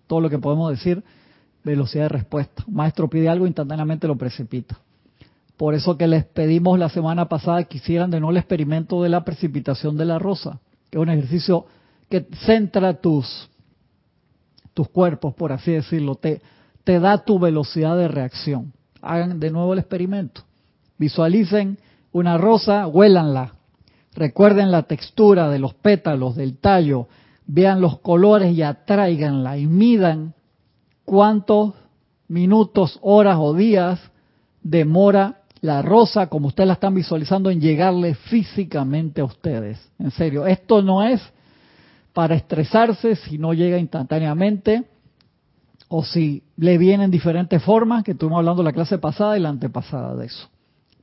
[0.07, 1.03] todo lo que podemos decir,
[1.63, 2.63] velocidad de respuesta.
[2.67, 4.79] Maestro pide algo, instantáneamente lo precipita.
[5.57, 9.09] Por eso que les pedimos la semana pasada que hicieran de nuevo el experimento de
[9.09, 10.59] la precipitación de la rosa,
[10.89, 11.67] que es un ejercicio
[12.09, 13.47] que centra tus,
[14.73, 16.41] tus cuerpos, por así decirlo, te,
[16.83, 18.73] te da tu velocidad de reacción.
[19.01, 20.41] Hagan de nuevo el experimento.
[20.97, 21.77] Visualicen
[22.11, 23.53] una rosa, huélanla,
[24.13, 27.07] Recuerden la textura de los pétalos, del tallo,
[27.47, 30.33] vean los colores y atráiganla y midan
[31.05, 31.73] cuántos
[32.27, 33.99] minutos, horas o días
[34.61, 39.79] demora la rosa, como ustedes la están visualizando, en llegarle físicamente a ustedes.
[39.99, 41.21] En serio, esto no es
[42.13, 44.83] para estresarse si no llega instantáneamente
[45.93, 50.15] o si le vienen diferentes formas, que estuvimos hablando la clase pasada y la antepasada
[50.15, 50.47] de eso.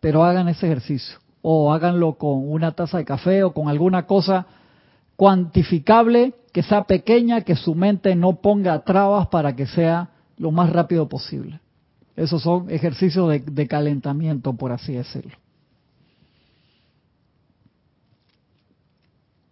[0.00, 4.46] Pero hagan ese ejercicio o háganlo con una taza de café o con alguna cosa
[5.14, 10.08] cuantificable que sea pequeña, que su mente no ponga trabas para que sea
[10.38, 11.60] lo más rápido posible.
[12.16, 15.36] Esos son ejercicios de, de calentamiento, por así decirlo.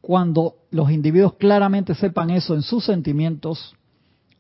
[0.01, 3.77] Cuando los individuos claramente sepan eso en sus sentimientos,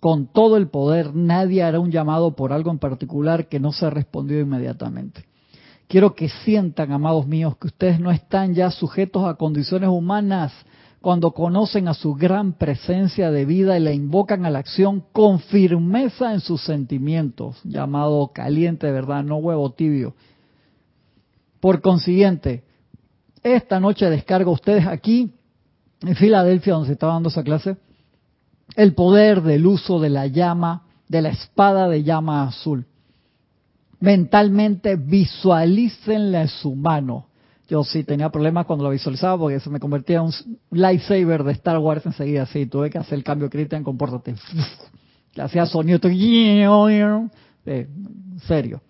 [0.07, 3.90] con todo el poder, nadie hará un llamado por algo en particular que no sea
[3.90, 5.24] respondido inmediatamente.
[5.88, 10.52] Quiero que sientan, amados míos, que ustedes no están ya sujetos a condiciones humanas
[11.00, 15.40] cuando conocen a su gran presencia de vida y la invocan a la acción con
[15.40, 19.24] firmeza en sus sentimientos, llamado caliente, ¿verdad?
[19.24, 20.14] No huevo tibio.
[21.59, 22.62] Por consiguiente,
[23.42, 25.32] esta noche descargo ustedes aquí,
[26.00, 27.76] en Filadelfia, donde se estaba dando esa clase,
[28.74, 32.86] el poder del uso de la llama, de la espada de llama azul
[34.00, 37.26] mentalmente visualícenla en su mano.
[37.68, 40.32] Yo sí tenía problemas cuando lo visualizaba porque se me convertía en un
[40.70, 42.46] lightsaber de Star Wars enseguida.
[42.46, 44.36] Sí, tuve que hacer el cambio Cristian, compórtate.
[45.34, 45.98] Le hacía sonido.
[46.08, 47.88] Eh,
[48.46, 48.80] serio.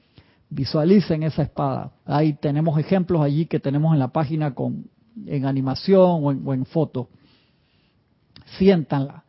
[0.51, 1.93] Visualicen esa espada.
[2.05, 4.85] Ahí tenemos ejemplos allí que tenemos en la página con
[5.27, 7.09] en animación o en, o en foto.
[8.59, 9.25] Siéntanla.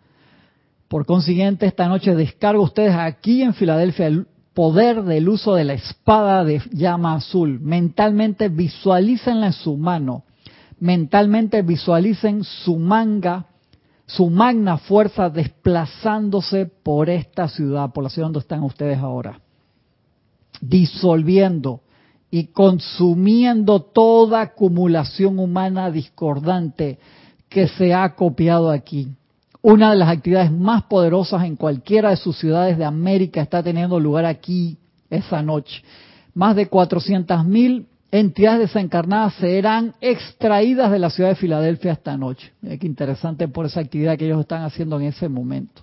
[0.87, 5.73] Por consiguiente, esta noche descargo ustedes aquí en Filadelfia el poder del uso de la
[5.73, 7.59] espada de llama azul.
[7.59, 10.23] Mentalmente visualícenla en su mano.
[10.79, 13.47] Mentalmente visualicen su manga,
[14.05, 19.41] su magna fuerza desplazándose por esta ciudad, por la ciudad donde están ustedes ahora.
[20.61, 21.81] Disolviendo
[22.31, 26.99] y consumiendo toda acumulación humana discordante
[27.49, 29.09] que se ha copiado aquí.
[29.69, 33.99] Una de las actividades más poderosas en cualquiera de sus ciudades de América está teniendo
[33.99, 34.77] lugar aquí
[35.09, 35.83] esa noche.
[36.33, 42.53] Más de 400.000 entidades desencarnadas serán extraídas de la ciudad de Filadelfia esta noche.
[42.61, 45.81] Mira qué interesante por esa actividad que ellos están haciendo en ese momento.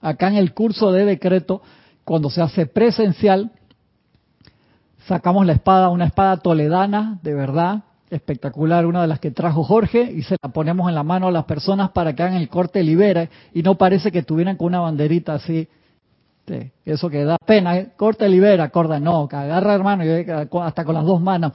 [0.00, 1.60] Acá en el curso de decreto,
[2.04, 3.50] cuando se hace presencial,
[5.08, 7.82] sacamos la espada, una espada toledana, de verdad,
[8.16, 11.30] espectacular, una de las que trajo Jorge, y se la ponemos en la mano a
[11.30, 14.80] las personas para que hagan el corte libera, y no parece que tuvieran con una
[14.80, 15.68] banderita así,
[16.84, 17.92] eso que da pena, ¿eh?
[17.96, 20.04] corta libera, corta, no, agarra hermano,
[20.62, 21.52] hasta con las dos manos,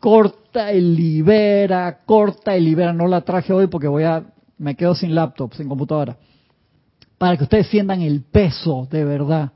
[0.00, 4.24] corta y libera, corta y libera, no la traje hoy porque voy a,
[4.58, 6.16] me quedo sin laptop, sin computadora,
[7.18, 9.52] para que ustedes sientan el peso de verdad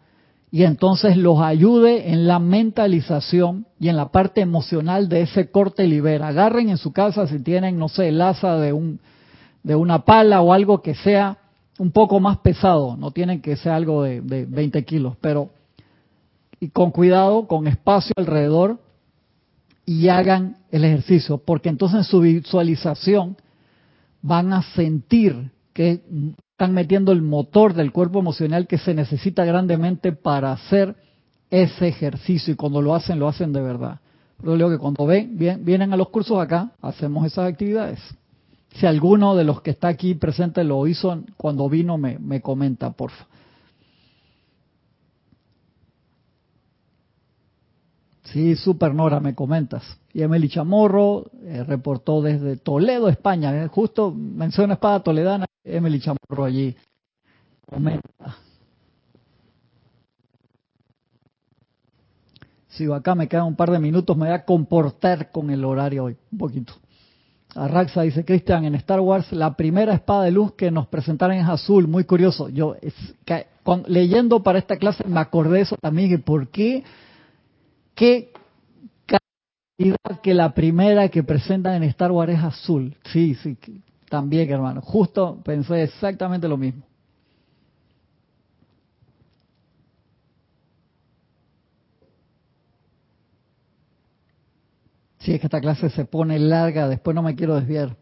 [0.53, 5.87] y entonces los ayude en la mentalización y en la parte emocional de ese corte
[5.87, 6.29] libera.
[6.29, 8.99] Agarren en su casa si tienen, no sé, el asa de, un,
[9.63, 11.39] de una pala o algo que sea
[11.79, 15.51] un poco más pesado, no tienen que ser algo de, de 20 kilos, pero
[16.59, 18.79] y con cuidado, con espacio alrededor
[19.87, 23.37] y hagan el ejercicio, porque entonces en su visualización
[24.21, 26.03] van a sentir que
[26.61, 30.95] están metiendo el motor del cuerpo emocional que se necesita grandemente para hacer
[31.49, 34.01] ese ejercicio y cuando lo hacen, lo hacen de verdad.
[34.37, 37.99] Pero digo que cuando ven, vienen a los cursos acá, hacemos esas actividades.
[38.75, 42.91] Si alguno de los que está aquí presente lo hizo cuando vino, me, me comenta,
[42.91, 43.25] porfa.
[48.25, 49.83] Sí, super Nora, me comentas.
[50.13, 53.65] Y Emily Chamorro eh, reportó desde Toledo, España.
[53.65, 56.77] Eh, justo menciona espada toledana, Emily Chamorro allí
[57.67, 58.37] comenta.
[62.69, 66.05] Sigo acá, me quedan un par de minutos, me voy a comportar con el horario
[66.05, 66.75] hoy, un poquito.
[67.55, 71.49] Arraxa dice, Cristian, en Star Wars la primera espada de luz que nos presentaron es
[71.49, 72.49] azul, muy curioso.
[72.49, 72.77] Yo
[73.87, 76.85] leyendo para esta clase me acordé de eso también, ¿por qué?
[77.95, 78.33] qué
[79.05, 82.97] cantidad que la primera que presentan en Star Wars es azul.
[83.13, 83.59] Sí, sí,
[84.11, 84.83] también, hermano.
[84.83, 86.83] Justo pensé exactamente lo mismo.
[95.21, 97.97] Sí, es que esta clase se pone larga, después no me quiero desviar.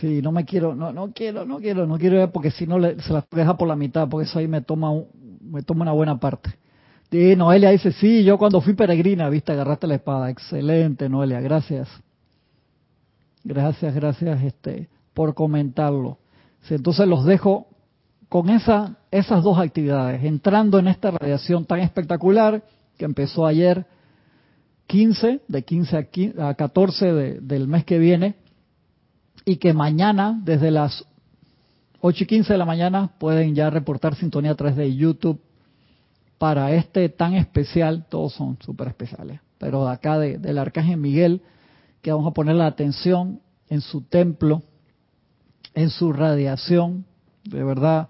[0.00, 3.12] Sí, no me quiero, no, no quiero, no quiero, no quiero porque si no se
[3.12, 4.90] las deja por la mitad, porque eso ahí me toma,
[5.40, 6.50] me toma una buena parte.
[7.14, 10.30] Y Noelia dice, sí, yo cuando fui peregrina, viste, agarraste la espada.
[10.30, 11.88] Excelente, Noelia, gracias.
[13.44, 16.18] Gracias, gracias este, por comentarlo.
[16.68, 17.68] entonces los dejo
[18.28, 22.64] con esa, esas dos actividades, entrando en esta radiación tan espectacular
[22.98, 23.86] que empezó ayer
[24.88, 28.34] 15, de 15 a, 14 del mes que viene,
[29.44, 31.04] y que mañana, desde las
[32.00, 35.40] 8 y 15 de la mañana, pueden ya reportar sintonía a través de YouTube
[36.44, 41.40] para este tan especial, todos son súper especiales, pero acá de, del Arcángel Miguel,
[42.02, 43.40] que vamos a poner la atención
[43.70, 44.60] en su templo,
[45.74, 47.06] en su radiación,
[47.44, 48.08] de verdad,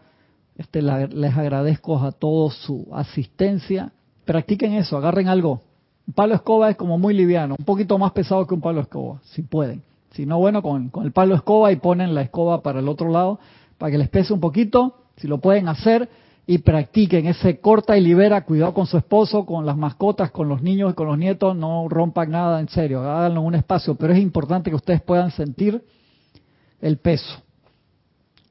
[0.57, 3.93] este, les agradezco a todos su asistencia,
[4.24, 5.61] practiquen eso, agarren algo.
[6.05, 9.20] Un palo escoba es como muy liviano, un poquito más pesado que un palo escoba,
[9.26, 9.85] si pueden.
[10.11, 13.39] Si no, bueno, con, el palo escoba y ponen la escoba para el otro lado
[13.78, 16.09] para que les pese un poquito, si lo pueden hacer
[16.47, 20.63] y practiquen ese corta y libera, cuidado con su esposo, con las mascotas, con los
[20.63, 24.19] niños y con los nietos, no rompan nada en serio, háganlo un espacio, pero es
[24.21, 25.83] importante que ustedes puedan sentir
[26.81, 27.43] el peso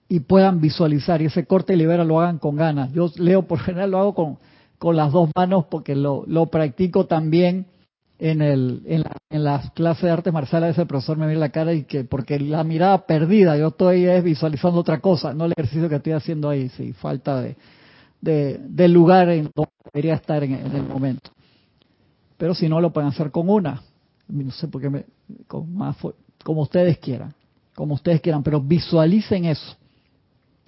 [0.10, 2.92] y puedan visualizar y ese corte y libera lo hagan con ganas.
[2.94, 4.38] Yo leo por general lo hago con,
[4.80, 7.68] con las dos manos porque lo, lo practico también
[8.18, 11.74] en, el, en, en las clases de artes marciales ese profesor me mira la cara
[11.74, 15.96] y que porque la mirada perdida, yo estoy visualizando otra cosa, no el ejercicio que
[15.96, 17.56] estoy haciendo ahí, sí, falta de,
[18.24, 21.30] de del lugar en donde debería estar en, el momento.
[22.38, 23.82] Pero si no, lo pueden hacer con una,
[24.28, 25.06] no sé por qué,
[25.48, 25.98] con más,
[26.44, 27.34] como ustedes quieran,
[27.76, 29.76] como ustedes quieran, pero visualicen eso.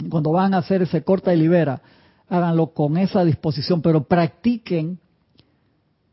[0.09, 1.81] Cuando van a hacer ese corta y libera,
[2.27, 4.99] háganlo con esa disposición, pero practiquen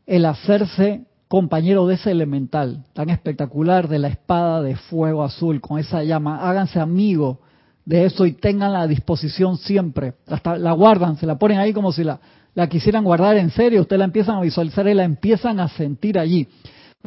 [0.05, 5.79] el hacerse compañero de ese elemental tan espectacular de la espada de fuego azul con
[5.79, 6.49] esa llama.
[6.49, 7.39] Háganse amigos
[7.85, 10.13] de eso y tengan la disposición siempre.
[10.27, 12.19] Hasta la guardan, se la ponen ahí como si la,
[12.69, 13.81] quisieran guardar en serio.
[13.81, 16.47] Ustedes la empiezan a visualizar y la empiezan a sentir allí.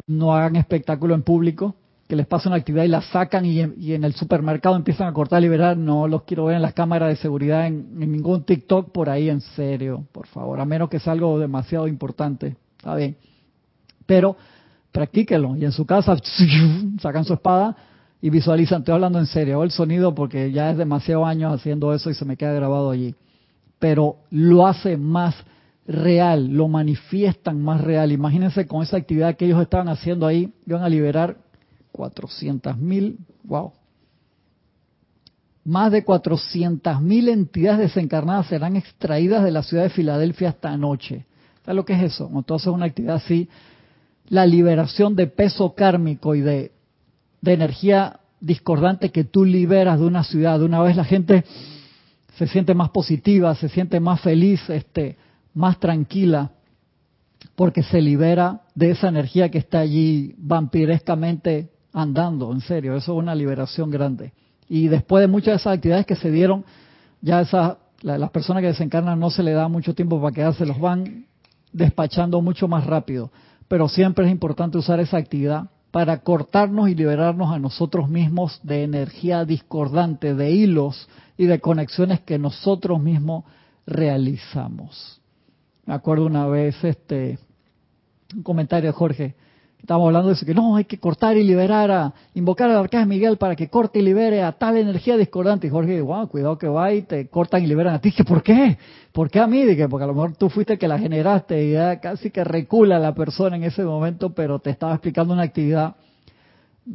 [0.05, 1.75] No hagan espectáculo en público,
[2.07, 5.41] que les pase una actividad y la sacan y en, el supermercado empiezan a cortar,
[5.41, 5.75] liberar.
[5.75, 9.29] No los quiero ver en las cámaras de seguridad, en, en ningún TikTok por ahí,
[9.29, 10.59] en serio, por favor.
[10.59, 12.55] A menos que sea algo demasiado importante.
[12.77, 13.17] Está bien
[14.07, 14.35] pero
[14.91, 15.55] practíquelo.
[15.55, 16.15] Y en su casa
[16.99, 17.75] sacan su espada
[18.21, 22.09] y visualizan, estoy hablando en serio, el sonido porque ya es demasiado años haciendo eso
[22.09, 23.15] y se me queda grabado allí.
[23.79, 25.35] Pero lo hace más
[25.85, 28.11] real, lo manifiestan más real.
[28.11, 31.37] Imagínense con esa actividad que ellos estaban haciendo ahí, iban a liberar
[31.91, 33.71] 400 mil, wow.
[35.63, 41.25] Más de 400 mil entidades desencarnadas serán extraídas de la ciudad de Filadelfia esta noche.
[41.63, 42.31] ¿Sabes lo que es eso?
[42.33, 43.49] Entonces una actividad así
[44.29, 46.71] la liberación de peso kármico y de,
[47.43, 50.59] energía discordante que tú liberas de una ciudad.
[50.59, 51.43] De una vez la gente
[52.37, 55.17] se siente más positiva, se siente más feliz, este,
[55.53, 56.51] más tranquila,
[57.55, 63.17] porque se libera de esa energía que está allí vampirescamente andando, en serio, eso es
[63.17, 64.33] una liberación grande.
[64.69, 66.63] Y después de muchas de esas actividades que se dieron,
[67.21, 70.79] ya esa, las personas que desencarnan no se le da mucho tiempo para quedarse, los
[70.79, 71.25] van
[71.71, 73.31] despachando mucho más rápido
[73.67, 78.83] pero siempre es importante usar esa actividad para cortarnos y liberarnos a nosotros mismos de
[78.83, 83.45] energía discordante, de hilos y de conexiones que nosotros mismos
[83.87, 85.19] realizamos.
[85.87, 87.39] Me acuerdo una vez este
[88.35, 89.33] un comentario de Jorge,
[89.79, 93.07] Estamos hablando de eso, que no, hay que cortar y liberar a, invocar al arcángel
[93.07, 95.67] Miguel para que corte y libere a tal energía discordante.
[95.67, 98.09] Y Jorge, wow, cuidado que va y te cortan y liberan a ti.
[98.17, 98.77] Dije, ¿por qué?
[99.11, 99.63] ¿Por qué a mí?
[99.63, 102.99] Dije, porque a lo mejor tú fuiste que la generaste y ya casi que recula
[102.99, 105.95] la persona en ese momento, pero te estaba explicando una actividad,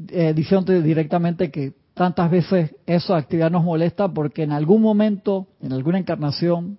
[0.09, 5.73] eh, diciéndote directamente que tantas veces esa actividad nos molesta porque en algún momento, en
[5.73, 6.79] alguna encarnación,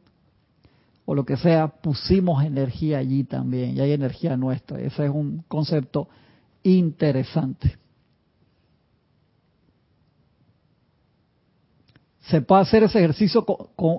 [1.06, 4.80] o lo que sea, pusimos energía allí también, y hay energía nuestra.
[4.80, 6.08] Ese es un concepto
[6.64, 7.78] interesante.
[12.22, 13.46] ¿Se puede hacer ese ejercicio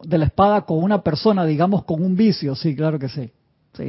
[0.04, 2.54] de la espada con una persona, digamos, con un vicio?
[2.54, 3.30] Sí, claro que sí.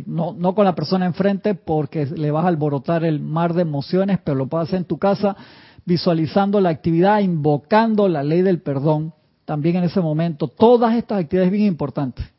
[0.05, 4.19] no, no con la persona enfrente porque le vas a alborotar el mar de emociones,
[4.21, 5.37] pero lo puedes hacer en tu casa
[5.85, 9.13] visualizando la actividad, invocando la ley del perdón
[9.45, 10.49] también en ese momento.
[10.49, 12.34] Todas estas actividades bien importantes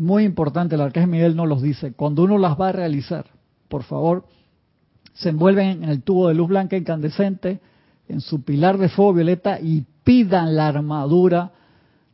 [0.00, 3.26] muy importante, el arcángel Miguel nos los dice, cuando uno las va a realizar,
[3.68, 4.24] por favor,
[5.12, 7.60] se envuelven en el tubo de luz blanca incandescente,
[8.08, 11.52] en su pilar de fuego violeta y pidan la armadura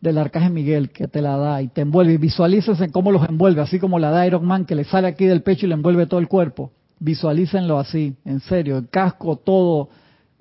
[0.00, 2.14] del arcángel Miguel que te la da y te envuelve.
[2.14, 5.24] Y visualícense cómo los envuelve, así como la da Iron Man que le sale aquí
[5.24, 6.72] del pecho y le envuelve todo el cuerpo.
[6.98, 9.90] Visualícenlo así, en serio, el casco, todo.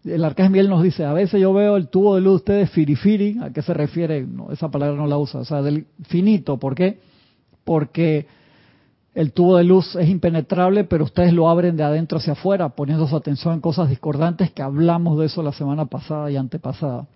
[0.03, 2.71] El arcángel Miguel nos dice, a veces yo veo el tubo de luz de ustedes
[2.71, 4.25] firifiri, ¿a qué se refiere?
[4.25, 6.99] No, esa palabra no la usa, o sea, del finito, ¿por qué?
[7.65, 8.27] Porque
[9.13, 13.07] el tubo de luz es impenetrable, pero ustedes lo abren de adentro hacia afuera, poniendo
[13.07, 17.07] su atención en cosas discordantes que hablamos de eso la semana pasada y antepasada.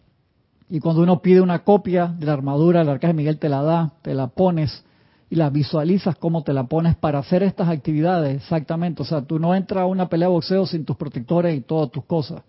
[0.70, 3.94] Y cuando uno pide una copia de la armadura, el arcángel Miguel te la da,
[4.02, 4.84] te la pones
[5.30, 9.02] y la visualizas cómo te la pones para hacer estas actividades, exactamente.
[9.02, 11.92] O sea, tú no entras a una pelea de boxeo sin tus protectores y todas
[11.92, 12.44] tus cosas.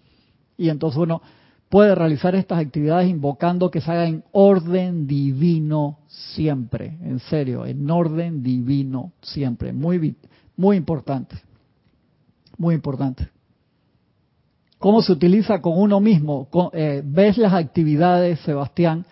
[0.56, 1.22] Y entonces uno
[1.70, 7.88] puede realizar estas actividades invocando que se haga en orden divino siempre, en serio, en
[7.88, 10.16] orden divino siempre, muy
[10.56, 11.36] muy importante.
[12.58, 13.30] Muy importante.
[14.78, 16.48] ¿Cómo se utiliza con uno mismo?
[16.74, 19.06] Eh, ¿Ves las actividades, Sebastián,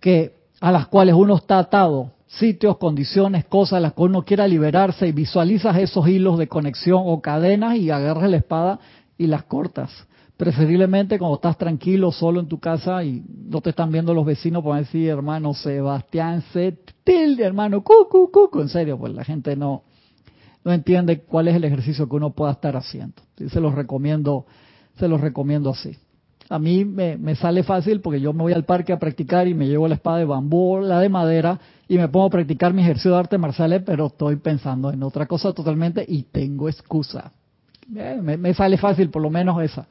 [0.00, 2.10] que a las cuales uno está atado?
[2.26, 7.02] Sitios, condiciones, cosas a las que uno quiera liberarse y visualizas esos hilos de conexión
[7.06, 8.80] o cadenas y agarras la espada
[9.16, 9.90] y las cortas
[10.36, 14.62] preferiblemente cuando estás tranquilo, solo en tu casa y no te están viendo los vecinos,
[14.62, 19.82] pueden decir, hermano Sebastián, se tilde, hermano, cucu, cucu, en serio, pues la gente no,
[20.64, 23.14] no entiende cuál es el ejercicio que uno pueda estar haciendo.
[23.36, 24.46] se los recomiendo,
[24.98, 25.96] se los recomiendo así.
[26.50, 29.54] A mí me, me, sale fácil porque yo me voy al parque a practicar y
[29.54, 31.58] me llevo la espada de bambú, la de madera,
[31.88, 35.26] y me pongo a practicar mi ejercicio de arte marciales, pero estoy pensando en otra
[35.26, 37.32] cosa totalmente y tengo excusa
[37.94, 39.86] Eh, me, me sale fácil por lo menos esa.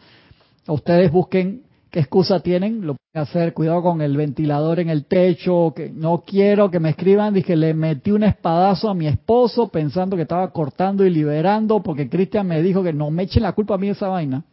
[0.67, 5.73] Ustedes busquen qué excusa tienen, lo pueden hacer, cuidado con el ventilador en el techo,
[5.75, 10.15] que no quiero que me escriban, dije, le metí un espadazo a mi esposo pensando
[10.15, 13.75] que estaba cortando y liberando, porque Cristian me dijo que no me echen la culpa
[13.75, 14.43] a mí esa vaina.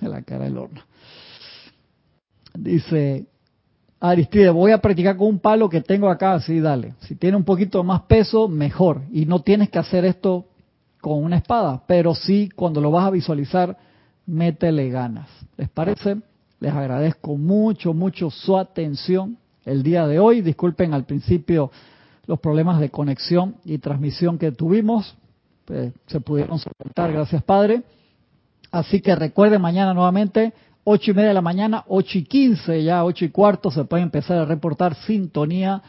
[0.00, 0.80] De la cara del horno.
[2.54, 3.26] Dice,
[4.00, 6.94] Aristide, voy a practicar con un palo que tengo acá, sí, dale.
[7.00, 9.02] Si tiene un poquito más peso, mejor.
[9.12, 10.46] Y no tienes que hacer esto
[11.00, 13.76] con una espada, pero sí, cuando lo vas a visualizar,
[14.26, 15.28] métele ganas.
[15.56, 16.16] ¿Les parece?
[16.60, 20.40] Les agradezco mucho, mucho su atención el día de hoy.
[20.40, 21.70] Disculpen al principio
[22.26, 25.16] los problemas de conexión y transmisión que tuvimos.
[25.64, 27.82] Pues, se pudieron soportar, gracias Padre.
[28.70, 30.52] Así que recuerden mañana nuevamente,
[30.84, 34.02] ocho y media de la mañana, ocho y quince, ya ocho y cuarto, se puede
[34.02, 35.82] empezar a reportar sintonía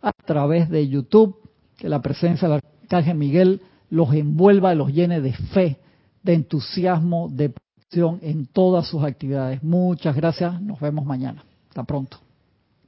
[0.00, 1.36] a través de YouTube.
[1.78, 5.78] Que la presencia del Arcángel Miguel los envuelva, los llene de fe,
[6.22, 7.52] de entusiasmo, de
[7.94, 9.62] en todas sus actividades.
[9.62, 11.44] Muchas gracias, nos vemos mañana.
[11.68, 12.18] Hasta pronto.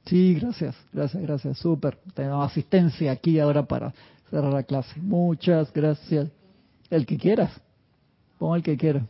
[0.05, 1.97] Sí, gracias, gracias, gracias, súper.
[2.13, 3.93] Tenemos asistencia aquí ahora para
[4.29, 4.99] cerrar la clase.
[4.99, 6.29] Muchas gracias.
[6.89, 7.51] El que quieras,
[8.37, 9.05] pon el que quiera.